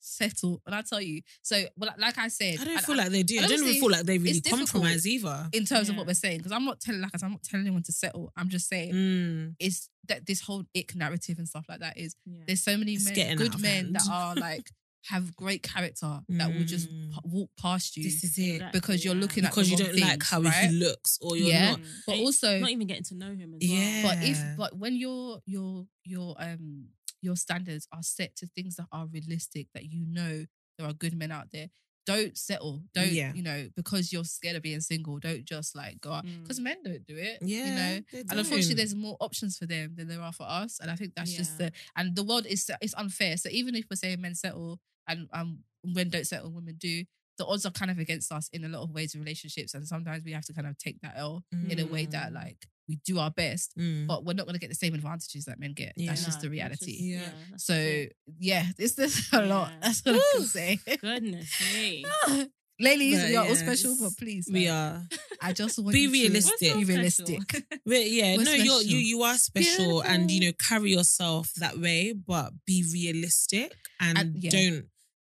[0.02, 1.22] settle, and I tell you.
[1.42, 3.40] So, well, like I said, I don't feel like they do.
[3.40, 5.48] I don't even feel like they really compromise either.
[5.54, 7.44] in terms of what we're saying, because I'm not telling like I said, I'm not
[7.44, 8.34] telling anyone to settle.
[8.36, 9.56] I'm just saying Mm.
[9.60, 12.40] it's that this whole ick narrative and stuff like that is Yeah.
[12.48, 14.70] there's so many men, good men that are like
[15.06, 17.12] have great character that will just Mm.
[17.12, 18.62] p- walk past you This is it.
[18.72, 19.22] Because you're yeah.
[19.22, 20.70] looking at Because you don't like how right?
[20.70, 21.72] he looks, or you're Yeah.
[21.72, 21.80] not.
[22.06, 23.78] But also, not even getting to know him as well.
[23.80, 24.02] Yeah.
[24.04, 26.90] But if but when your your your um
[27.22, 30.46] your standards are set to things that are realistic, that you know
[30.78, 31.68] there are good men out there,
[32.08, 32.84] don't settle.
[32.96, 33.32] Don't Yeah.
[33.34, 35.20] you know because you're scared of being single.
[35.20, 36.42] Don't just like go out Mm.
[36.42, 37.38] because men don't do it.
[37.42, 38.20] Yeah, you know.
[38.30, 40.80] And unfortunately, there's more options for them than there are for us.
[40.80, 43.38] And I think that's just the and the world is it's unfair.
[43.38, 47.04] So even if we're saying men settle and um men don't settle, women do.
[47.38, 49.88] The odds are kind of against us in a lot of ways in relationships, and
[49.88, 52.36] sometimes we have to kind of take that L in a way that Mm.
[52.36, 54.08] like we do our best, Mm.
[54.08, 55.94] but we're not going to get the same advantages that men get.
[55.98, 56.92] That's just the reality.
[56.92, 57.30] just- Yeah.
[57.52, 58.16] that's So it.
[58.40, 59.72] yeah, this this a lot.
[59.82, 60.46] That's what I can Woo.
[60.48, 60.80] say.
[61.02, 62.06] goodness me.
[62.80, 65.08] Ladies, But we are all special, but please, we like, are.
[65.40, 66.74] I just want Be you realistic.
[66.74, 67.40] Be realistic.
[67.86, 69.00] Yeah, We're no, you're, you special.
[69.12, 74.44] you are special, and you know carry yourself that way, but be realistic and, And-
[74.44, 74.50] yeah.
[74.50, 74.86] don't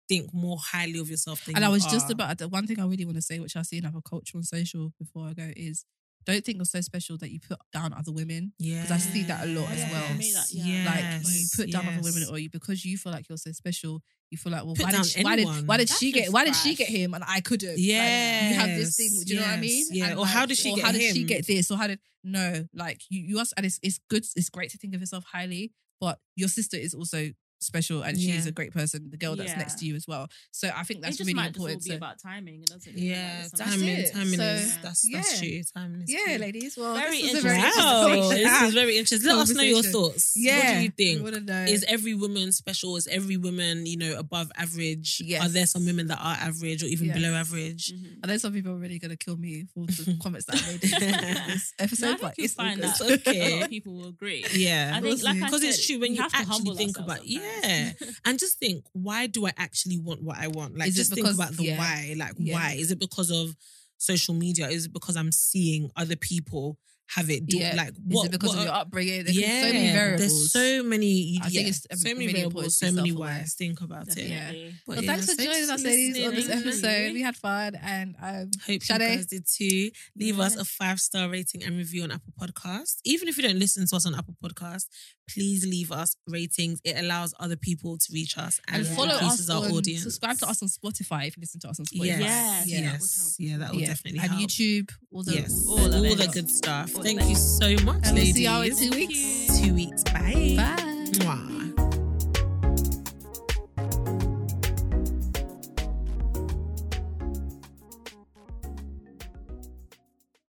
[0.10, 2.80] think more highly of yourself than And you I was just about the one thing
[2.80, 5.34] I really want to say, which I see in other culture on social before I
[5.34, 5.86] go, is
[6.26, 8.54] don't think you're so special that you put down other women.
[8.60, 8.82] Yeah.
[8.82, 10.04] Because I see that a lot as well.
[10.04, 10.86] For me, yeah.
[10.86, 14.02] Like you put down other women, or you because you feel like you're so special,
[14.30, 15.68] you feel like well, Put why did, she, why did anyone.
[15.68, 17.78] why did That's she get why did she get him and I couldn't?
[17.78, 19.10] Yeah, like, you have this thing.
[19.26, 19.86] Do you know what I mean?
[19.92, 21.70] Yeah, And or how did she or get how did she get this?
[21.70, 22.66] Or how did no?
[22.74, 24.26] Like you, you also and it's it's good.
[24.36, 27.32] It's great to think of yourself highly, but your sister is also
[27.64, 28.50] special and she's Yeah.
[28.50, 29.10] a great person.
[29.10, 30.30] The girl that's next to you as well.
[30.52, 31.80] So I think that's it just really might important.
[31.82, 32.62] just all be about timing.
[32.62, 32.98] It doesn't.
[32.98, 34.12] Yeah, Like, That's timing, it.
[34.14, 35.50] timing So, is that's that's yeah.
[35.50, 35.62] true.
[35.76, 36.38] Timing is yeah, key.
[36.38, 36.78] ladies.
[36.78, 37.84] Well, Very this was very interesting.
[37.84, 39.30] Wow, interesting this is very interesting.
[39.30, 40.34] Let us know your thoughts.
[40.36, 41.46] Yeah, what do you think?
[41.46, 41.64] know.
[41.66, 42.96] Is every woman special?
[42.98, 45.22] Is every woman, you know, above average?
[45.24, 45.44] Yes.
[45.46, 47.14] Are there some women that are average or even Yeah.
[47.14, 47.94] below average?
[47.94, 48.18] Mhm.
[48.24, 50.68] I know some people are really going to kill me for the comments that I
[50.72, 53.52] made in this episode, No, I but think you'll it's all find that okay.
[53.52, 54.46] a lot of people will agree.
[54.54, 57.28] Yeah, I think, like because it's true when you have to actually humble think about
[57.28, 58.20] yeah, sometimes.
[58.26, 60.78] and just think why do I actually want what I want?
[60.78, 61.78] Like Is just because- think about the yeah.
[61.78, 62.16] why.
[62.18, 62.56] Like Yeah.
[62.56, 63.56] why is it because of
[63.98, 64.68] social media?
[64.68, 66.78] Is it because I'm seeing other people
[67.16, 67.46] have it?
[67.46, 67.76] Do, Yeah.
[67.76, 68.26] Like Is what?
[68.28, 69.24] it because what of your upbringing?
[69.26, 70.20] There's yeah, so many variables.
[70.20, 71.38] There's so many.
[71.44, 73.54] I think it's so many really variables, so many whys.
[73.56, 74.16] Think about it.
[74.16, 74.74] Definitely.
[74.88, 77.14] But Well, yeah, thanks for joining us, ladies, on this episode.
[77.14, 78.94] We had fun, and um, Hope Shade?
[79.02, 79.92] you guys did too.
[80.18, 82.96] Leave us a five star rating and review on Apple Podcast.
[83.04, 84.86] Even if you don't listen to us on Apple Podcast,
[85.30, 86.80] please leave us ratings.
[86.84, 90.04] It allows other people to reach us and, and follow increases us our on, audience.
[90.04, 92.06] subscribe to us on Spotify if you listen to us on Spotify.
[92.20, 93.34] Yes, Yes, yes, that would help.
[93.40, 93.88] yeah, that would Yeah.
[93.88, 94.42] definitely and help.
[94.42, 96.96] YouTube, all the yes, all, all of all the good stuff.
[96.96, 99.60] All Thank you so much, And we'll see y'all in two weeks.
[99.60, 100.04] Two weeks.
[100.04, 100.56] Bye.
[100.58, 100.76] Bye.
[101.20, 101.54] Mwah.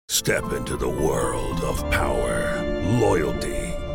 [0.09, 2.63] Step into the world of power,
[3.01, 3.60] loyalty,